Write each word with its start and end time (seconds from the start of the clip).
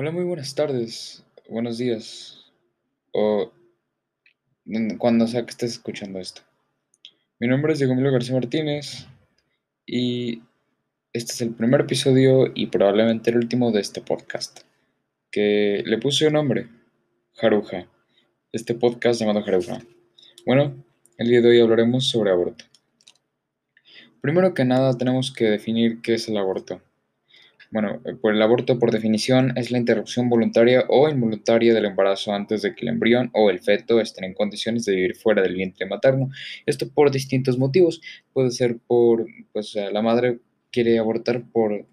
Hola, 0.00 0.12
muy 0.12 0.22
buenas 0.22 0.54
tardes, 0.54 1.24
buenos 1.48 1.76
días, 1.76 2.52
o 3.10 3.50
cuando 4.96 5.26
sea 5.26 5.44
que 5.44 5.50
estés 5.50 5.72
escuchando 5.72 6.20
esto. 6.20 6.42
Mi 7.40 7.48
nombre 7.48 7.72
es 7.72 7.80
Diego 7.80 7.94
Emilio 7.94 8.12
García 8.12 8.34
Martínez 8.36 9.08
y 9.84 10.40
este 11.12 11.32
es 11.32 11.40
el 11.40 11.52
primer 11.52 11.80
episodio 11.80 12.52
y 12.54 12.68
probablemente 12.68 13.30
el 13.30 13.38
último 13.38 13.72
de 13.72 13.80
este 13.80 14.00
podcast, 14.00 14.60
que 15.32 15.82
le 15.84 15.98
puse 15.98 16.28
un 16.28 16.34
nombre, 16.34 16.68
Jaruja, 17.34 17.88
este 18.52 18.76
podcast 18.76 19.18
llamado 19.18 19.42
Jaruja. 19.42 19.80
Bueno, 20.46 20.76
el 21.16 21.26
día 21.26 21.40
de 21.40 21.48
hoy 21.48 21.60
hablaremos 21.60 22.06
sobre 22.06 22.30
aborto. 22.30 22.64
Primero 24.20 24.54
que 24.54 24.64
nada 24.64 24.96
tenemos 24.96 25.32
que 25.32 25.46
definir 25.46 26.00
qué 26.02 26.14
es 26.14 26.28
el 26.28 26.36
aborto. 26.36 26.80
Bueno, 27.70 28.00
eh, 28.06 28.14
por 28.14 28.34
el 28.34 28.40
aborto, 28.40 28.78
por 28.78 28.90
definición, 28.90 29.52
es 29.56 29.70
la 29.70 29.78
interrupción 29.78 30.28
voluntaria 30.30 30.84
o 30.88 31.08
involuntaria 31.08 31.74
del 31.74 31.84
embarazo 31.84 32.32
antes 32.32 32.62
de 32.62 32.74
que 32.74 32.82
el 32.82 32.88
embrión 32.88 33.30
o 33.34 33.50
el 33.50 33.60
feto 33.60 34.00
estén 34.00 34.24
en 34.24 34.34
condiciones 34.34 34.84
de 34.86 34.94
vivir 34.94 35.16
fuera 35.16 35.42
del 35.42 35.54
vientre 35.54 35.86
materno. 35.86 36.30
Esto 36.64 36.88
por 36.88 37.10
distintos 37.10 37.58
motivos. 37.58 38.00
Puede 38.32 38.50
ser 38.52 38.78
por, 38.86 39.26
pues, 39.52 39.74
la 39.74 40.00
madre 40.00 40.38
quiere 40.70 40.98
abortar 40.98 41.42
por, 41.52 41.86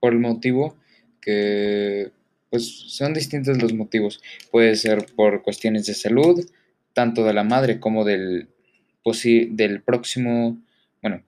por 0.00 0.12
el 0.12 0.18
motivo 0.18 0.76
que, 1.20 2.10
pues, 2.50 2.66
son 2.66 3.14
distintos 3.14 3.62
los 3.62 3.72
motivos. 3.72 4.20
Puede 4.50 4.74
ser 4.74 5.06
por 5.14 5.42
cuestiones 5.42 5.86
de 5.86 5.94
salud, 5.94 6.44
tanto 6.92 7.24
de 7.24 7.34
la 7.34 7.44
madre 7.44 7.78
como 7.78 8.04
del, 8.04 8.48
pues, 9.04 9.22
del 9.24 9.82
próximo, 9.82 10.58
bueno, 11.02 11.22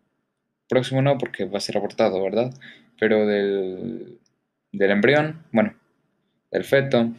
próximo 0.69 1.03
no, 1.03 1.19
porque 1.19 1.45
va 1.45 1.59
a 1.59 1.61
ser 1.61 1.77
abortado, 1.77 2.21
¿verdad? 2.23 2.53
Pero 2.99 3.27
del, 3.27 4.19
embrión, 4.73 5.45
bueno, 5.53 5.75
del 6.51 6.65
feto, 6.65 7.13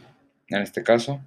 en 0.50 0.62
este 0.62 0.84
caso, 0.84 1.22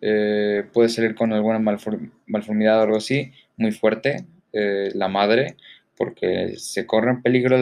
eh, 0.00 0.64
puede 0.72 0.88
salir 0.88 1.14
con 1.14 1.32
alguna 1.32 1.58
malformidad 1.58 2.80
o 2.80 2.82
algo 2.82 2.96
así, 2.96 3.32
muy 3.56 3.72
fuerte, 3.72 4.26
eh, 4.52 4.90
la 4.94 5.08
madre, 5.08 5.56
porque 5.96 6.54
se 6.56 6.86
corre 6.86 7.10
en 7.10 7.22
peligro 7.22 7.56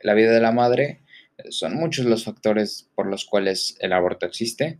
la 0.00 0.14
vida 0.14 0.32
de 0.32 0.40
la 0.40 0.52
madre. 0.52 1.00
Son 1.50 1.74
muchos 1.74 2.06
los 2.06 2.24
factores 2.24 2.88
por 2.94 3.06
los 3.06 3.24
cuales 3.24 3.76
el 3.80 3.92
aborto 3.92 4.26
existe. 4.26 4.78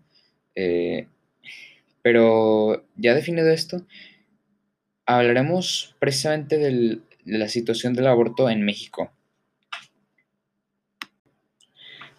Eh, 0.54 1.08
pero 2.02 2.84
ya 2.96 3.14
definido 3.14 3.50
esto, 3.50 3.86
hablaremos 5.06 5.96
precisamente 5.98 6.58
de 6.58 7.00
la 7.24 7.48
situación 7.48 7.94
del 7.94 8.08
aborto 8.08 8.50
en 8.50 8.64
México. 8.64 9.12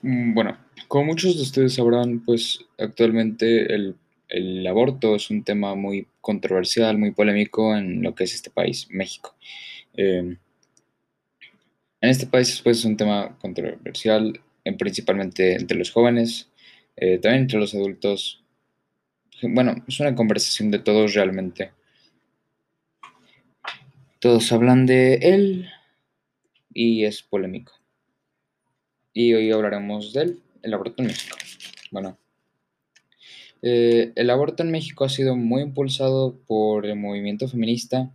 Bueno, 0.03 0.57
como 0.89 1.05
muchos 1.05 1.37
de 1.37 1.43
ustedes 1.43 1.75
sabrán, 1.75 2.19
pues 2.25 2.59
actualmente 2.77 3.73
el, 3.73 3.95
aborto 4.67 5.15
es 5.15 5.29
un 5.29 5.43
tema 5.43 5.75
muy 5.75 6.07
controversial, 6.19 6.97
muy 6.97 7.11
polémico 7.11 7.75
en 7.75 8.01
lo 8.01 8.13
que 8.13 8.25
es 8.25 8.33
este 8.33 8.49
país, 8.49 8.87
México. 8.89 9.35
Em, 9.95 10.37
en 12.01 12.09
este 12.09 12.27
país 12.27 12.59
pues, 12.63 12.79
es 12.79 12.85
un 12.85 12.97
tema 12.97 13.37
controversial, 13.39 14.41
principalmente 14.77 15.55
entre 15.55 15.77
los 15.77 15.91
jóvenes, 15.91 16.49
eh, 16.97 17.19
también 17.19 17.43
entre 17.43 17.59
los 17.59 17.73
adultos. 17.73 18.43
Bueno, 19.41 19.75
es 19.87 19.99
una 19.99 20.15
conversación 20.15 20.69
de 20.71 20.79
todos 20.79 21.13
realmente. 21.13 21.71
Todos 24.19 24.51
hablan 24.51 24.85
de 24.85 25.15
él 25.15 25.69
y 26.73 27.05
es 27.05 27.21
polémico 27.21 27.82
y 29.13 29.33
hoy 29.33 29.51
hablaremos 29.51 30.13
del 30.13 30.39
el 30.61 30.73
aborto 30.73 31.03
en 31.03 31.07
México. 31.07 31.37
Bueno, 31.91 32.17
eh, 33.61 34.11
el 34.15 34.29
aborto 34.29 34.63
en 34.63 34.71
México 34.71 35.03
ha 35.05 35.09
sido 35.09 35.35
muy 35.35 35.61
impulsado 35.61 36.35
por 36.47 36.85
el 36.85 36.95
movimiento 36.95 37.47
feminista. 37.47 38.09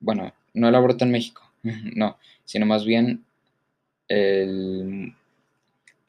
Bueno, 0.00 0.32
no 0.54 0.68
el 0.68 0.74
aborto 0.74 1.04
en 1.04 1.10
México, 1.10 1.42
no, 1.62 2.18
sino 2.44 2.66
más 2.66 2.84
bien 2.84 3.24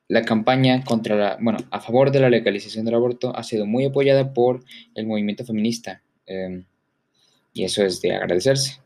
la 0.07 0.21
campaña 0.21 0.83
contra 0.83 1.15
la, 1.15 1.37
bueno, 1.41 1.59
a 1.71 1.79
favor 1.79 2.11
de 2.11 2.19
la 2.19 2.29
legalización 2.29 2.85
del 2.85 2.95
aborto 2.95 3.35
ha 3.35 3.43
sido 3.43 3.65
muy 3.65 3.85
apoyada 3.85 4.33
por 4.33 4.63
el 4.95 5.07
movimiento 5.07 5.43
feminista. 5.45 6.01
Em, 6.25 6.63
y 7.53 7.63
eso 7.63 7.83
es 7.83 8.01
de 8.01 8.13
agradecerse. 8.15 8.79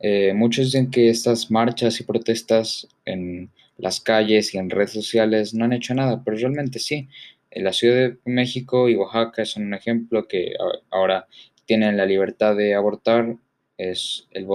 Eh, 0.00 0.34
muchos 0.34 0.66
dicen 0.66 0.90
que 0.90 1.08
estas 1.08 1.50
marchas 1.50 2.00
y 2.00 2.04
protestas 2.04 2.86
en 3.04 3.50
las 3.78 4.00
calles 4.00 4.54
y 4.54 4.58
en 4.58 4.70
redes 4.70 4.92
sociales 4.92 5.54
no 5.54 5.64
han 5.64 5.72
hecho 5.72 5.94
nada, 5.94 6.22
pero 6.24 6.36
realmente 6.36 6.78
sí. 6.78 7.08
En 7.50 7.64
la 7.64 7.72
Ciudad 7.72 7.96
de 7.96 8.18
México 8.24 8.88
y 8.88 8.96
Oaxaca 8.96 9.44
son 9.44 9.64
un 9.64 9.74
ejemplo 9.74 10.26
que 10.28 10.54
ahora 10.90 11.26
tienen 11.64 11.96
la 11.96 12.06
libertad 12.06 12.56
de 12.56 12.74
abortar, 12.74 13.36
es 13.78 14.26
el, 14.30 14.46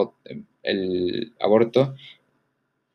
el 0.63 1.33
aborto. 1.39 1.95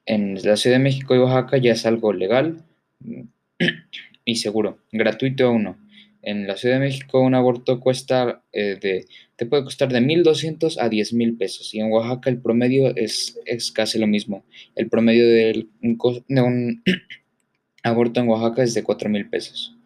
En 0.05 0.35
la 0.45 0.57
Ciudad 0.57 0.77
de 0.77 0.83
México 0.83 1.15
y 1.15 1.19
Oaxaca 1.19 1.59
ya 1.59 1.73
es 1.73 1.87
algo 1.87 2.13
legal 2.13 2.63
y 4.25 4.37
seguro, 4.37 4.79
gratuito 4.93 5.51
o 5.51 5.59
no. 5.59 5.77
En 6.27 6.49
la 6.49 6.57
Ciudad 6.57 6.75
de 6.75 6.81
México 6.81 7.21
un 7.21 7.37
aborto 7.37 7.79
cuesta 7.79 8.43
eh, 8.53 8.77
de, 8.83 9.07
te 9.37 9.47
puede 9.47 9.63
costar 9.63 9.93
de 9.93 10.01
1.200 10.01 10.77
a 10.77 10.91
10.000 10.91 11.39
pesos 11.39 11.73
y 11.73 11.79
en 11.79 11.93
Oaxaca 11.93 12.29
el 12.31 12.43
promedio 12.43 12.97
es, 12.97 13.39
es 13.45 13.71
casi 13.71 14.01
lo 14.01 14.09
mismo. 14.09 14.45
El 14.75 14.89
promedio 14.89 15.25
de 15.25 15.69
un, 15.83 16.83
aborto 17.85 18.19
en 18.19 18.29
Oaxaca 18.29 18.65
es 18.65 18.75
de 18.75 18.83
4.000 18.83 19.31
pesos. 19.31 19.77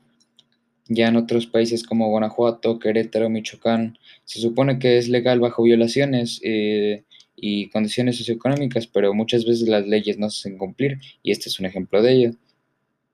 Ya 0.89 1.09
en 1.09 1.17
otros 1.17 1.47
países 1.47 1.83
como 1.83 2.09
Guanajuato, 2.09 2.79
Querétaro, 2.79 3.29
Michoacán, 3.29 3.99
se 4.25 4.41
supone 4.41 4.79
que 4.79 4.97
es 4.97 5.11
legal 5.11 5.41
bajo 5.41 5.62
violaciones 5.62 6.41
eh, 6.43 7.05
y 7.37 7.69
condiciones 7.69 8.17
socioeconómicas, 8.17 8.87
pero 8.87 9.12
muchas 9.12 9.45
veces 9.45 9.69
las 9.69 9.87
leyes 9.87 10.17
no 10.17 10.31
se 10.31 10.39
hacen 10.39 10.56
cumplir 10.56 11.00
y 11.23 11.33
este 11.33 11.50
es 11.50 11.61
un 11.61 11.67
ejemplo 11.67 12.00
de 12.00 12.12
ello. 12.12 12.31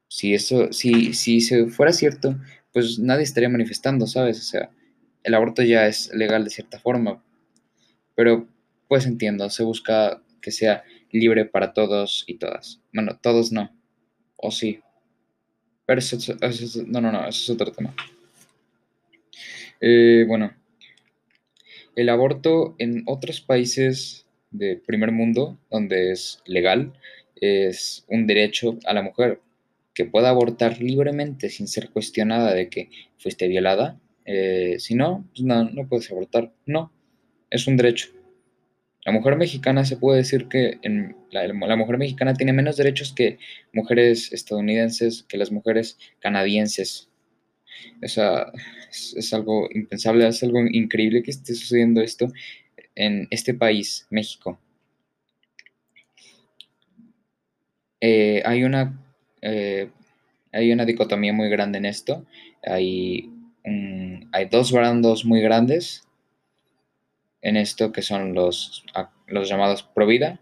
Si 0.06 0.32
eso, 0.32 0.72
si, 0.72 1.12
si 1.12 1.40
se 1.40 1.66
fuera 1.66 1.92
cierto, 1.92 2.36
pues 2.76 2.98
nadie 2.98 3.22
estaría 3.22 3.48
manifestando, 3.48 4.06
¿sabes? 4.06 4.38
O 4.38 4.42
sea, 4.42 4.68
el 5.22 5.32
aborto 5.32 5.62
ya 5.62 5.86
es 5.86 6.12
legal 6.12 6.44
de 6.44 6.50
cierta 6.50 6.78
forma, 6.78 7.24
pero 8.14 8.46
pues 8.86 9.06
entiendo, 9.06 9.48
se 9.48 9.62
busca 9.62 10.22
que 10.42 10.50
sea 10.50 10.84
libre 11.10 11.46
para 11.46 11.72
todos 11.72 12.24
y 12.26 12.34
todas. 12.34 12.82
Bueno, 12.92 13.18
todos 13.22 13.50
no, 13.50 13.74
o 14.36 14.50
sí, 14.50 14.80
pero 15.86 16.00
eso, 16.00 16.36
no, 16.86 17.00
no, 17.00 17.10
no, 17.10 17.26
eso 17.26 17.44
es 17.44 17.48
otro 17.48 17.72
tema. 17.72 17.94
Eh, 19.80 20.26
bueno, 20.28 20.52
el 21.94 22.10
aborto 22.10 22.76
en 22.78 23.04
otros 23.06 23.40
países 23.40 24.26
de 24.50 24.76
primer 24.76 25.12
mundo, 25.12 25.58
donde 25.70 26.12
es 26.12 26.42
legal, 26.44 26.92
es 27.36 28.04
un 28.08 28.26
derecho 28.26 28.78
a 28.84 28.92
la 28.92 29.00
mujer 29.00 29.40
que 29.96 30.04
pueda 30.04 30.28
abortar 30.28 30.78
libremente 30.82 31.48
sin 31.48 31.66
ser 31.66 31.88
cuestionada 31.88 32.52
de 32.52 32.68
que 32.68 32.90
fuiste 33.16 33.48
violada. 33.48 33.98
Eh, 34.26 34.76
si 34.78 34.94
no, 34.94 35.26
pues 35.30 35.42
no, 35.42 35.64
no 35.64 35.88
puedes 35.88 36.12
abortar. 36.12 36.52
No, 36.66 36.92
es 37.48 37.66
un 37.66 37.78
derecho. 37.78 38.08
La 39.06 39.12
mujer 39.12 39.36
mexicana 39.36 39.86
se 39.86 39.96
puede 39.96 40.18
decir 40.18 40.48
que 40.48 40.78
en, 40.82 41.16
la, 41.30 41.76
mujer 41.76 41.96
mexicana 41.96 42.34
tiene 42.34 42.52
menos 42.52 42.76
derechos 42.76 43.14
que 43.14 43.38
mujeres 43.72 44.34
estadounidenses, 44.34 45.22
que 45.22 45.38
las 45.38 45.50
mujeres 45.50 45.96
canadienses. 46.18 47.08
Esa, 48.02 48.52
es, 48.90 49.32
algo 49.32 49.66
impensable, 49.72 50.28
es 50.28 50.42
algo 50.42 50.58
increíble 50.70 51.22
que 51.22 51.30
esté 51.30 51.54
sucediendo 51.54 52.02
esto 52.02 52.30
en 52.94 53.28
este 53.30 53.54
país, 53.54 54.06
México. 54.10 54.60
Eh, 58.02 58.42
hay 58.44 58.62
una 58.64 59.05
eh, 59.42 59.90
hay 60.52 60.72
una 60.72 60.84
dicotomía 60.84 61.32
muy 61.32 61.48
grande 61.48 61.78
en 61.78 61.86
esto. 61.86 62.24
Hay, 62.64 63.30
dos 64.50 64.70
bandos 64.70 65.24
muy 65.24 65.40
grandes 65.40 66.06
en 67.42 67.56
esto 67.56 67.90
que 67.90 68.02
son 68.02 68.34
los, 68.34 68.84
los 69.26 69.48
llamados 69.48 69.82
pro 69.82 70.06
vida 70.06 70.40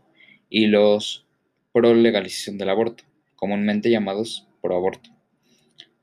y 0.51 0.67
los 0.67 1.25
pro 1.73 1.95
legalización 1.95 2.59
del 2.59 2.71
aborto, 2.71 3.05
comúnmente 3.35 3.91
llamados 3.91 4.47
pro 4.63 4.77
aborto. 4.77 5.11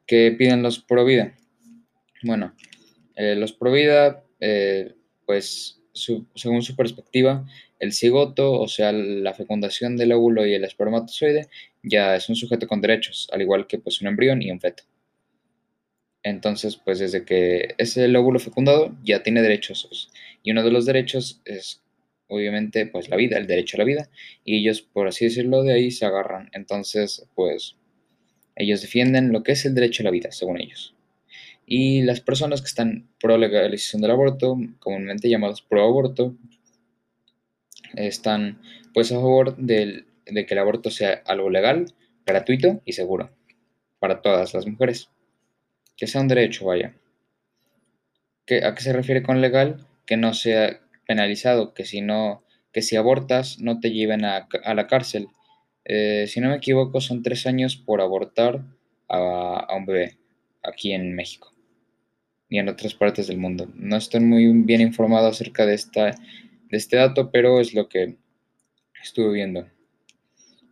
¿Qué 0.05 0.31
piden 0.37 0.63
los 0.63 0.79
pro 0.79 1.05
vida? 1.05 1.33
Bueno, 2.23 2.53
eh, 3.15 3.35
los 3.35 3.53
pro 3.53 3.71
vida, 3.71 4.23
eh, 4.39 4.95
pues 5.25 5.80
según 5.93 6.61
su 6.61 6.75
perspectiva, 6.75 7.45
el 7.79 7.93
cigoto, 7.93 8.53
o 8.53 8.67
sea, 8.67 8.91
la 8.91 9.33
fecundación 9.33 9.97
del 9.97 10.11
óvulo 10.13 10.45
y 10.45 10.53
el 10.53 10.63
espermatozoide, 10.63 11.47
ya 11.83 12.15
es 12.15 12.29
un 12.29 12.35
sujeto 12.35 12.67
con 12.67 12.81
derechos, 12.81 13.27
al 13.31 13.41
igual 13.41 13.67
que 13.67 13.79
pues, 13.79 14.01
un 14.01 14.07
embrión 14.07 14.41
y 14.41 14.51
un 14.51 14.59
feto. 14.59 14.83
Entonces, 16.23 16.77
pues 16.77 16.99
desde 16.99 17.25
que 17.25 17.75
es 17.77 17.97
el 17.97 18.15
óvulo 18.15 18.39
fecundado, 18.39 18.95
ya 19.03 19.23
tiene 19.23 19.41
derechos. 19.41 20.11
Y 20.43 20.51
uno 20.51 20.63
de 20.63 20.71
los 20.71 20.85
derechos 20.85 21.41
es, 21.45 21.81
obviamente, 22.27 22.85
pues 22.85 23.09
la 23.09 23.15
vida, 23.17 23.37
el 23.37 23.47
derecho 23.47 23.77
a 23.77 23.79
la 23.79 23.85
vida. 23.85 24.09
Y 24.45 24.59
ellos, 24.59 24.81
por 24.81 25.07
así 25.07 25.25
decirlo, 25.25 25.63
de 25.63 25.73
ahí 25.73 25.91
se 25.91 26.05
agarran. 26.05 26.49
Entonces, 26.53 27.27
pues, 27.35 27.75
Ellos 28.55 28.81
defienden 28.81 29.31
lo 29.31 29.43
que 29.43 29.53
es 29.53 29.65
el 29.65 29.73
derecho 29.75 30.03
a 30.03 30.05
la 30.05 30.11
vida, 30.11 30.31
según 30.31 30.61
ellos. 30.61 30.93
Y 31.65 32.01
las 32.01 32.21
personas 32.21 32.61
que 32.61 32.67
están 32.67 33.09
pro 33.19 33.37
legalización 33.37 34.01
del 34.01 34.11
aborto, 34.11 34.57
comúnmente 34.79 35.29
llamados 35.29 35.61
pro 35.61 35.83
aborto, 35.83 36.35
están 37.95 38.61
pues 38.93 39.11
a 39.11 39.15
favor 39.15 39.55
de 39.57 40.05
que 40.25 40.53
el 40.53 40.59
aborto 40.59 40.89
sea 40.89 41.21
algo 41.25 41.49
legal, 41.49 41.85
gratuito 42.25 42.81
y 42.85 42.93
seguro 42.93 43.31
para 43.99 44.21
todas 44.21 44.53
las 44.53 44.65
mujeres. 44.65 45.09
Que 45.95 46.07
sea 46.07 46.21
un 46.21 46.27
derecho, 46.27 46.65
vaya. 46.65 46.95
¿A 48.63 48.75
qué 48.75 48.81
se 48.81 48.91
refiere 48.91 49.23
con 49.23 49.39
legal? 49.39 49.85
Que 50.05 50.17
no 50.17 50.33
sea 50.33 50.81
penalizado, 51.05 51.73
que 51.73 51.85
si 51.85 52.01
no, 52.01 52.43
que 52.73 52.81
si 52.81 52.95
abortas 52.95 53.59
no 53.59 53.79
te 53.79 53.91
lleven 53.91 54.25
a, 54.25 54.47
la 54.73 54.87
cárcel. 54.87 55.27
Eh, 55.85 56.25
si 56.27 56.41
no 56.41 56.49
me 56.49 56.55
equivoco, 56.55 56.99
son 56.99 57.21
tres 57.21 57.45
años 57.45 57.77
por 57.77 58.01
abortar 58.01 58.63
a, 59.07 59.67
un 59.75 59.85
bebé 59.85 60.17
aquí 60.63 60.93
en 60.93 61.15
México 61.15 61.53
y 62.49 62.59
en 62.59 62.69
otras 62.69 62.93
partes 62.93 63.27
del 63.27 63.37
mundo. 63.37 63.71
No 63.75 63.97
estoy 63.97 64.19
muy 64.19 64.45
bien 64.63 64.81
informado 64.81 65.27
acerca 65.27 65.65
de, 65.65 65.73
esta, 65.73 66.07
de 66.07 66.77
este 66.77 66.97
dato, 66.97 67.31
pero 67.31 67.59
es 67.61 67.73
lo 67.73 67.87
que 67.87 68.17
estuve 69.01 69.33
viendo. 69.33 69.67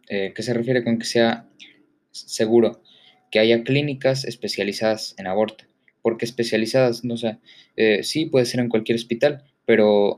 Eh, 0.10 0.34
¿Qué 0.36 0.44
se 0.44 0.54
refiere 0.54 0.84
con 0.84 1.00
que 1.00 1.06
sea 1.06 1.48
seguro? 2.12 2.84
Que 3.32 3.40
haya 3.40 3.64
clínicas 3.64 4.26
especializadas 4.26 5.16
en 5.18 5.28
aborto. 5.28 5.66
porque 6.02 6.26
especializadas? 6.26 7.04
No 7.06 7.18
sé, 7.18 7.38
eh, 7.76 8.04
sí 8.04 8.26
puede 8.26 8.46
ser 8.46 8.60
en 8.60 8.70
cualquier 8.70 8.96
hospital, 8.96 9.44
pero 9.66 10.18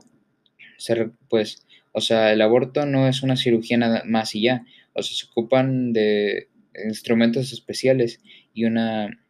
pues, 1.28 1.66
o 1.92 2.00
sea, 2.00 2.32
el 2.32 2.40
aborto 2.40 2.86
no 2.86 3.06
es 3.08 3.22
una 3.22 3.36
cirugía 3.36 3.76
nada 3.76 4.02
más 4.04 4.34
y 4.34 4.42
ya. 4.42 4.64
O 4.94 5.02
sea, 5.02 5.16
se 5.16 5.26
ocupan 5.30 5.92
de 5.92 6.48
instrumentos 6.84 7.52
especiales 7.52 8.20
y 8.54 8.64
una 8.64 9.21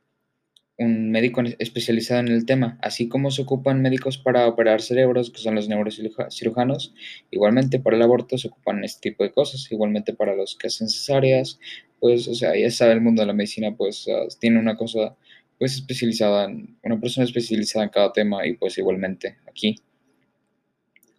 un 0.78 1.10
médico 1.10 1.42
especializado 1.58 2.20
en 2.20 2.28
el 2.28 2.46
tema, 2.46 2.78
así 2.82 3.08
como 3.08 3.30
se 3.30 3.42
ocupan 3.42 3.82
médicos 3.82 4.18
para 4.18 4.46
operar 4.48 4.80
cerebros, 4.82 5.30
que 5.30 5.38
son 5.40 5.54
los 5.54 5.68
neurocirujanos, 5.68 6.94
igualmente 7.30 7.78
para 7.78 7.96
el 7.96 8.02
aborto 8.02 8.38
se 8.38 8.48
ocupan 8.48 8.82
este 8.84 9.10
tipo 9.10 9.22
de 9.24 9.32
cosas, 9.32 9.70
igualmente 9.70 10.14
para 10.14 10.34
los 10.34 10.56
que 10.56 10.68
hacen 10.68 10.88
cesáreas, 10.88 11.58
pues, 12.00 12.26
o 12.28 12.34
sea, 12.34 12.56
ya 12.56 12.70
sabe 12.70 12.92
el 12.94 13.00
mundo 13.00 13.22
de 13.22 13.26
la 13.26 13.32
medicina, 13.34 13.76
pues, 13.76 14.06
tiene 14.40 14.58
una 14.58 14.76
cosa, 14.76 15.16
pues, 15.58 15.74
especializada, 15.74 16.48
una 16.82 17.00
persona 17.00 17.24
especializada 17.26 17.84
en 17.84 17.90
cada 17.90 18.12
tema 18.12 18.46
y 18.46 18.54
pues 18.54 18.78
igualmente 18.78 19.36
aquí. 19.48 19.76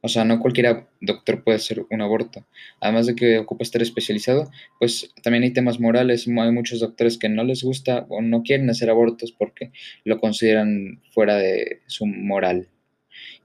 O 0.05 0.09
sea, 0.09 0.25
no 0.25 0.41
cualquier 0.41 0.85
doctor 1.00 1.45
puede 1.45 1.55
hacer 1.55 1.85
un 1.89 2.01
aborto. 2.01 2.45
Además 2.81 3.07
de 3.07 3.15
que 3.15 3.38
ocupa 3.38 3.63
estar 3.63 3.81
especializado, 3.81 4.51
pues 4.77 5.13
también 5.23 5.45
hay 5.45 5.53
temas 5.53 5.79
morales. 5.79 6.27
Hay 6.27 6.51
muchos 6.51 6.81
doctores 6.81 7.17
que 7.17 7.29
no 7.29 7.45
les 7.45 7.63
gusta 7.63 8.05
o 8.09 8.21
no 8.21 8.44
quieren 8.44 8.69
hacer 8.69 8.89
abortos 8.89 9.31
porque 9.31 9.71
lo 10.03 10.19
consideran 10.19 11.01
fuera 11.13 11.38
de 11.38 11.79
su 11.88 12.05
moral. 12.05 12.67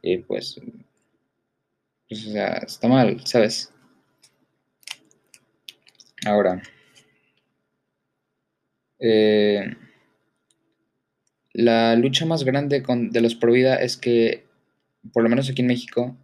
Y 0.02 0.18
pues, 0.18 0.60
pues 2.08 2.26
o 2.26 2.30
sea, 2.32 2.54
está 2.66 2.88
mal, 2.88 3.24
¿sabes? 3.24 3.72
Ahora, 6.26 6.60
eh, 8.98 9.76
la 11.52 11.94
lucha 11.94 12.26
más 12.26 12.42
grande 12.42 12.82
con, 12.82 13.10
de 13.10 13.20
los 13.20 13.36
pro 13.36 13.52
vida 13.52 13.76
es 13.76 13.96
que, 13.96 14.44
por 15.12 15.22
lo 15.22 15.28
menos 15.28 15.48
aquí 15.48 15.62
en 15.62 15.68
México, 15.68 16.16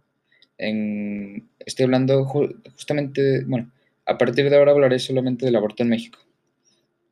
estoy 0.57 1.83
hablando 1.83 2.25
justamente, 2.25 3.43
bueno, 3.45 3.71
a 4.05 4.17
partir 4.17 4.49
de 4.49 4.57
ahora 4.57 4.71
hablaré 4.71 4.99
solamente 4.99 5.45
del 5.45 5.55
aborto 5.55 5.83
en 5.83 5.89
México. 5.89 6.19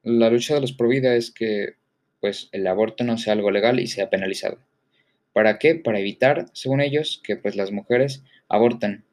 La 0.03 0.29
lucha 0.29 0.55
de 0.55 0.61
los 0.61 0.73
pro 0.73 0.87
vida 0.87 1.15
es 1.15 1.31
que 1.31 1.75
pues 2.19 2.49
el 2.51 2.67
aborto 2.67 3.03
no 3.03 3.17
sea 3.17 3.33
algo 3.33 3.51
legal 3.51 3.79
y 3.79 3.87
sea 3.87 4.09
penalizado. 4.09 4.59
¿Para 5.33 5.59
qué? 5.59 5.75
Para 5.75 5.99
evitar, 5.99 6.45
según 6.53 6.79
ellos, 6.79 7.21
que 7.23 7.35
pues 7.35 7.55
las 7.55 7.71
mujeres 7.71 8.23
aborten. 8.47 9.03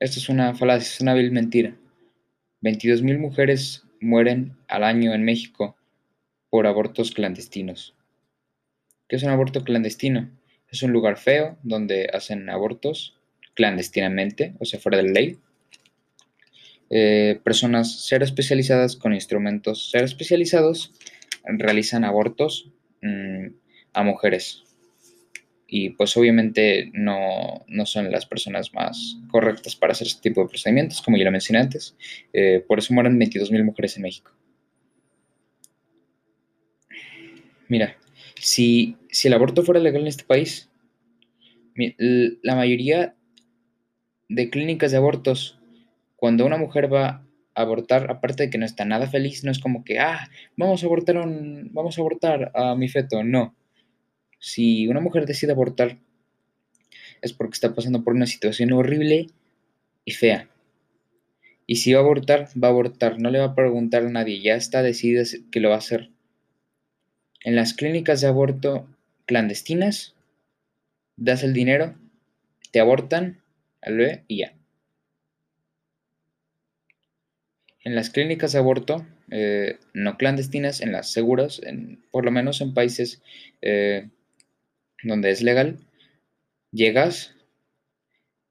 Esto 0.00 0.18
es 0.18 0.28
una 0.28 0.54
falacia, 0.54 0.86
es 0.86 1.00
una 1.00 1.14
vil 1.14 1.30
mentira. 1.30 1.76
22.000 2.62 3.18
mujeres 3.18 3.84
mueren 4.00 4.56
al 4.66 4.84
año 4.84 5.14
en 5.14 5.24
México 5.24 5.76
por 6.50 6.66
abortos 6.66 7.12
clandestinos. 7.12 7.94
¿Qué 9.08 9.16
es 9.16 9.22
un 9.22 9.30
aborto 9.30 9.64
clandestino? 9.64 10.28
Es 10.70 10.82
un 10.82 10.92
lugar 10.92 11.16
feo 11.16 11.58
donde 11.62 12.08
hacen 12.12 12.48
abortos 12.50 13.18
clandestinamente, 13.54 14.54
o 14.60 14.64
sea, 14.64 14.78
fuera 14.78 14.98
de 14.98 15.04
la 15.04 15.12
ley. 15.12 15.38
Eh, 16.90 17.40
personas 17.44 18.06
ser 18.06 18.22
especializadas 18.22 18.96
con 18.96 19.12
instrumentos 19.12 19.90
ser 19.90 20.04
especializados 20.04 20.94
realizan 21.44 22.04
abortos 22.04 22.70
mm, 23.02 23.48
a 23.92 24.02
mujeres. 24.02 24.62
Y 25.66 25.90
pues 25.90 26.16
obviamente 26.16 26.90
no, 26.94 27.64
son 27.84 28.10
las 28.10 28.24
personas 28.24 28.72
más 28.72 29.18
correctas 29.30 29.76
para 29.76 29.92
hacer 29.92 30.06
este 30.06 30.30
tipo 30.30 30.42
de 30.42 30.48
procedimientos, 30.48 31.02
como 31.02 31.18
ya 31.18 31.24
lo 31.24 31.30
mencioné 31.30 31.60
antes. 31.60 31.94
Eh, 32.32 32.64
por 32.66 32.78
eso 32.78 32.94
mueren 32.94 33.18
22.000 33.20 33.64
mujeres 33.64 33.96
en 33.96 34.02
México. 34.02 34.32
Mira, 37.68 37.98
si, 38.40 38.96
el 39.24 39.32
aborto 39.32 39.62
fuera 39.62 39.80
legal 39.80 40.02
en 40.02 40.08
este 40.08 40.24
país, 40.24 40.70
la 41.74 42.54
mayoría 42.56 43.14
de 44.28 44.50
clínicas 44.50 44.90
de 44.90 44.96
abortos, 44.96 45.58
cuando 46.16 46.44
una 46.44 46.56
mujer 46.56 46.92
va 46.92 47.24
a 47.54 47.62
abortar, 47.62 48.10
aparte 48.10 48.44
de 48.44 48.50
que 48.50 48.58
no 48.58 48.66
está 48.66 48.84
nada 48.84 49.06
feliz, 49.06 49.44
no 49.44 49.50
es 49.50 49.58
como 49.58 49.84
que, 49.84 49.98
ah, 49.98 50.28
vamos 50.56 50.82
a 50.82 50.86
abortar, 50.86 51.16
un, 51.16 51.70
vamos 51.72 51.98
a, 51.98 52.00
abortar 52.00 52.50
a 52.54 52.74
mi 52.74 52.88
feto, 52.88 53.22
no. 53.24 53.54
Si 54.38 54.86
una 54.88 55.00
mujer 55.00 55.26
decide 55.26 55.52
abortar, 55.52 55.98
es 57.22 57.32
porque 57.32 57.54
está 57.54 57.74
pasando 57.74 58.04
por 58.04 58.14
una 58.14 58.26
situación 58.26 58.72
horrible 58.72 59.28
y 60.04 60.12
fea. 60.12 60.48
Y 61.66 61.76
si 61.76 61.92
va 61.92 62.00
a 62.00 62.02
abortar, 62.02 62.48
va 62.62 62.68
a 62.68 62.70
abortar, 62.70 63.20
no 63.20 63.30
le 63.30 63.40
va 63.40 63.46
a 63.46 63.54
preguntar 63.54 64.04
a 64.04 64.10
nadie, 64.10 64.40
ya 64.40 64.54
está 64.54 64.82
decidido 64.82 65.24
que 65.50 65.60
lo 65.60 65.68
va 65.68 65.76
a 65.76 65.78
hacer. 65.78 66.10
En 67.48 67.56
las 67.56 67.72
clínicas 67.72 68.20
de 68.20 68.26
aborto 68.26 68.86
clandestinas, 69.24 70.14
das 71.16 71.42
el 71.42 71.54
dinero, 71.54 71.94
te 72.72 72.78
abortan 72.78 73.40
al 73.80 74.22
y 74.28 74.40
ya. 74.40 74.52
En 77.84 77.94
las 77.94 78.10
clínicas 78.10 78.52
de 78.52 78.58
aborto, 78.58 79.06
eh, 79.30 79.78
no 79.94 80.18
clandestinas, 80.18 80.82
en 80.82 80.92
las 80.92 81.10
seguras, 81.10 81.62
por 82.10 82.26
lo 82.26 82.30
menos 82.30 82.60
en 82.60 82.74
países 82.74 83.22
eh, 83.62 84.10
donde 85.02 85.30
es 85.30 85.40
legal, 85.40 85.78
llegas 86.70 87.34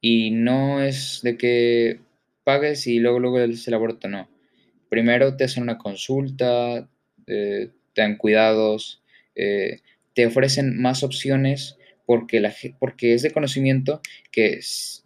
y 0.01 0.31
no 0.31 0.81
es 0.81 1.19
de 1.21 1.37
que 1.37 1.99
pagues 2.43 2.87
y 2.87 2.97
luego 2.97 3.19
luego 3.19 3.37
el 3.41 3.73
aborto, 3.75 4.07
no. 4.07 4.27
Primero 4.89 5.37
te 5.37 5.43
hacen 5.43 5.61
una 5.61 5.77
consulta, 5.77 6.89
eh, 7.27 7.69
te 7.97 8.03
dan 8.03 8.15
cuidados, 8.15 9.01
eh, 9.33 9.79
te 10.13 10.27
ofrecen 10.27 10.79
más 10.79 11.01
opciones 11.01 11.77
porque, 12.05 12.39
la, 12.39 12.53
porque 12.77 13.15
es 13.15 13.23
de 13.23 13.31
conocimiento 13.31 14.01
que, 14.31 14.59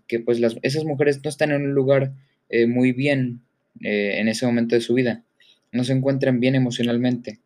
que 0.07 0.19
pues 0.19 0.41
las, 0.41 0.57
esas 0.61 0.83
mujeres 0.83 1.21
no 1.23 1.29
están 1.29 1.51
en 1.51 1.61
un 1.61 1.73
lugar 1.73 2.11
eh, 2.49 2.67
muy 2.67 2.91
bien 2.91 3.43
eh, 3.79 4.19
en 4.19 4.27
ese 4.27 4.45
momento 4.45 4.75
de 4.75 4.81
su 4.81 4.93
vida, 4.93 5.23
no 5.71 5.85
se 5.85 5.93
encuentran 5.93 6.41
bien 6.41 6.53
emocionalmente, 6.53 7.39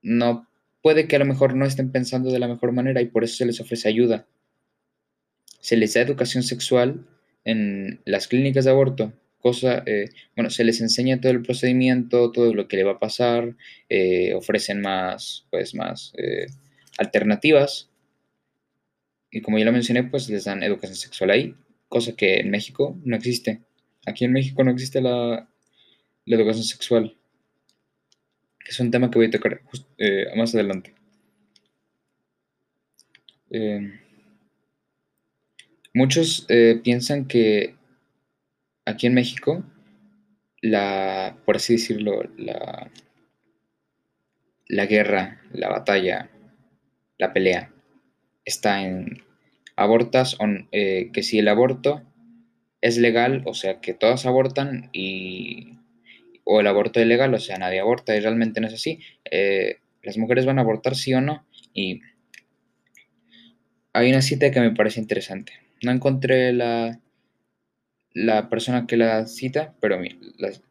no 0.00 0.48
puede 0.82 1.06
que 1.08 1.16
a 1.16 1.18
lo 1.18 1.26
mejor 1.26 1.54
no 1.54 1.66
estén 1.66 1.92
pensando 1.92 2.32
de 2.32 2.38
la 2.38 2.48
mejor 2.48 2.72
manera 2.72 3.02
y 3.02 3.06
por 3.06 3.24
eso 3.24 3.36
se 3.36 3.44
les 3.44 3.60
ofrece 3.60 3.86
ayuda. 3.86 4.26
Se 5.60 5.76
les 5.76 5.92
da 5.92 6.00
educación 6.00 6.42
sexual 6.42 7.06
en 7.44 8.00
las 8.06 8.28
clínicas 8.28 8.64
de 8.64 8.70
aborto 8.70 9.12
cosa, 9.38 9.82
eh, 9.86 10.10
bueno, 10.36 10.50
se 10.50 10.64
les 10.64 10.80
enseña 10.80 11.20
todo 11.20 11.32
el 11.32 11.42
procedimiento, 11.42 12.32
todo 12.32 12.54
lo 12.54 12.68
que 12.68 12.76
le 12.76 12.84
va 12.84 12.92
a 12.92 12.98
pasar, 12.98 13.56
eh, 13.88 14.34
ofrecen 14.34 14.80
más, 14.80 15.46
pues, 15.50 15.74
más 15.74 16.12
eh, 16.16 16.46
alternativas. 16.98 17.88
Y 19.30 19.40
como 19.42 19.58
ya 19.58 19.64
lo 19.64 19.72
mencioné, 19.72 20.04
pues 20.04 20.28
les 20.28 20.44
dan 20.44 20.62
educación 20.62 20.96
sexual 20.96 21.30
ahí, 21.30 21.54
cosa 21.88 22.16
que 22.16 22.40
en 22.40 22.50
México 22.50 22.96
no 23.04 23.16
existe. 23.16 23.60
Aquí 24.06 24.24
en 24.24 24.32
México 24.32 24.64
no 24.64 24.70
existe 24.70 25.00
la, 25.00 25.48
educación 26.26 26.64
sexual, 26.64 27.16
es 28.68 28.78
un 28.80 28.90
tema 28.90 29.10
que 29.10 29.18
voy 29.18 29.28
a 29.28 29.30
tocar 29.30 29.62
más 30.36 30.54
adelante. 30.54 30.92
muchos 35.94 36.46
piensan 36.82 37.26
que 37.26 37.77
aquí 38.88 39.06
en 39.06 39.14
México, 39.14 39.62
la, 40.60 41.36
por 41.44 41.56
así 41.56 41.74
decirlo, 41.74 42.22
la, 42.36 42.90
la 44.66 44.86
guerra, 44.86 45.42
la 45.52 45.68
batalla, 45.68 46.30
la 47.18 47.32
pelea, 47.32 47.72
está 48.44 48.82
en 48.82 49.22
abortas, 49.76 50.36
eh, 50.72 51.10
que 51.12 51.22
si 51.22 51.38
el 51.38 51.48
aborto 51.48 52.02
es 52.80 52.96
legal, 52.96 53.42
o 53.46 53.54
sea, 53.54 53.80
que 53.80 53.94
todas 53.94 54.24
abortan 54.26 54.88
y 54.92 55.74
o 56.44 56.60
el 56.60 56.66
aborto 56.66 57.00
ilegal, 57.00 57.34
o 57.34 57.38
sea, 57.38 57.58
nadie 57.58 57.80
aborta 57.80 58.16
y 58.16 58.20
realmente 58.20 58.60
no 58.60 58.68
es 58.68 58.74
así. 58.74 59.00
Eh, 59.30 59.80
las 60.02 60.16
mujeres 60.16 60.46
van 60.46 60.58
a 60.58 60.62
abortar 60.62 60.94
sí 60.94 61.12
o 61.12 61.20
no 61.20 61.46
y 61.74 62.00
hay 63.92 64.10
una 64.10 64.22
cita 64.22 64.50
que 64.50 64.60
me 64.60 64.70
parece 64.70 65.00
interesante. 65.00 65.52
No 65.82 65.92
encontré 65.92 66.54
la, 66.54 66.98
la 68.18 68.48
persona 68.48 68.86
que 68.86 68.96
la 68.96 69.26
cita, 69.26 69.74
pero 69.80 70.00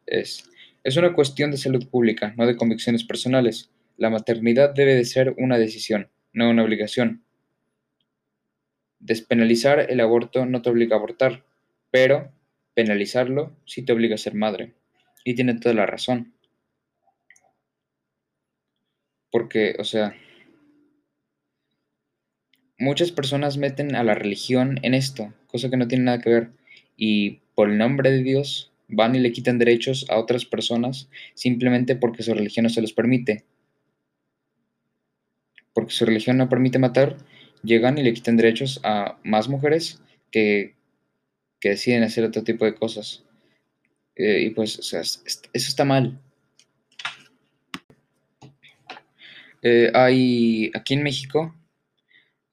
es, 0.06 0.50
es 0.84 0.98
una 0.98 1.14
cuestión 1.14 1.50
de 1.50 1.58
salud 1.58 1.88
pública, 1.88 2.34
no 2.38 2.46
de 2.46 2.58
convicciones 2.58 3.06
personales. 3.06 3.72
La 3.96 4.10
maternidad 4.10 4.74
debe 4.74 4.96
de 4.96 5.06
ser 5.06 5.34
una 5.38 5.58
decisión, 5.58 6.10
no 6.34 6.50
una 6.50 6.64
obligación. 6.64 7.24
Despenalizar 9.00 9.80
el 9.80 10.02
aborto 10.02 10.46
no 10.46 10.62
te 10.62 10.70
obliga 10.70 10.96
a 10.96 11.00
abortar, 11.00 11.46
pero 11.90 12.34
penalizarlo 12.74 13.56
sí 13.66 13.84
te 13.84 13.94
obliga 13.94 14.16
a 14.16 14.20
ser 14.20 14.34
madre. 14.34 14.74
Y 15.24 15.34
tiene 15.34 15.58
toda 15.58 15.74
la 15.74 15.86
razón. 15.86 16.34
Porque, 19.32 19.76
o 19.80 19.86
sea, 19.86 20.16
muchas 22.78 23.12
personas 23.12 23.58
meten 23.58 23.96
a 23.96 24.04
la 24.04 24.16
religión 24.16 24.80
en 24.84 24.94
esto, 24.94 25.34
cosa 25.48 25.70
que 25.70 25.78
no 25.78 25.88
tiene 25.88 26.06
nada 26.06 26.20
que 26.20 26.30
ver. 26.30 26.58
Y 26.98 27.40
por 27.56 27.70
el 27.70 27.78
nombre 27.78 28.12
de 28.12 28.24
Dios 28.24 28.72
van 28.90 29.16
y 29.16 29.20
le 29.20 29.32
quitan 29.32 29.60
derechos 29.60 30.06
a 30.10 30.18
otras 30.18 30.46
personas 30.46 31.10
simplemente 31.34 31.96
porque 31.96 32.24
su 32.24 32.34
religión 32.34 32.64
no 32.64 32.70
se 32.70 32.82
los 32.82 32.94
permite. 32.94 33.46
Porque 35.74 35.94
su 35.94 36.06
religión 36.06 36.38
no 36.38 36.50
permite 36.50 36.80
matar, 36.80 37.18
llegan 37.64 37.98
y 37.98 38.04
le 38.04 38.14
quitan 38.14 38.36
derechos 38.36 38.80
a 38.84 39.18
más 39.24 39.48
mujeres 39.48 40.02
que, 40.32 40.76
que 41.60 41.70
deciden 41.70 42.04
hacer 42.04 42.24
otro 42.26 42.44
tipo 42.44 42.66
de 42.66 42.76
cosas. 42.76 43.24
Eh, 44.16 44.42
y 44.42 44.50
pues, 44.50 44.80
eso 44.80 45.22
está 45.54 45.86
mal. 45.86 46.20
Eh, 49.62 49.92
hay 49.94 50.72
aquí 50.74 50.94
en 50.94 51.04
México 51.04 51.54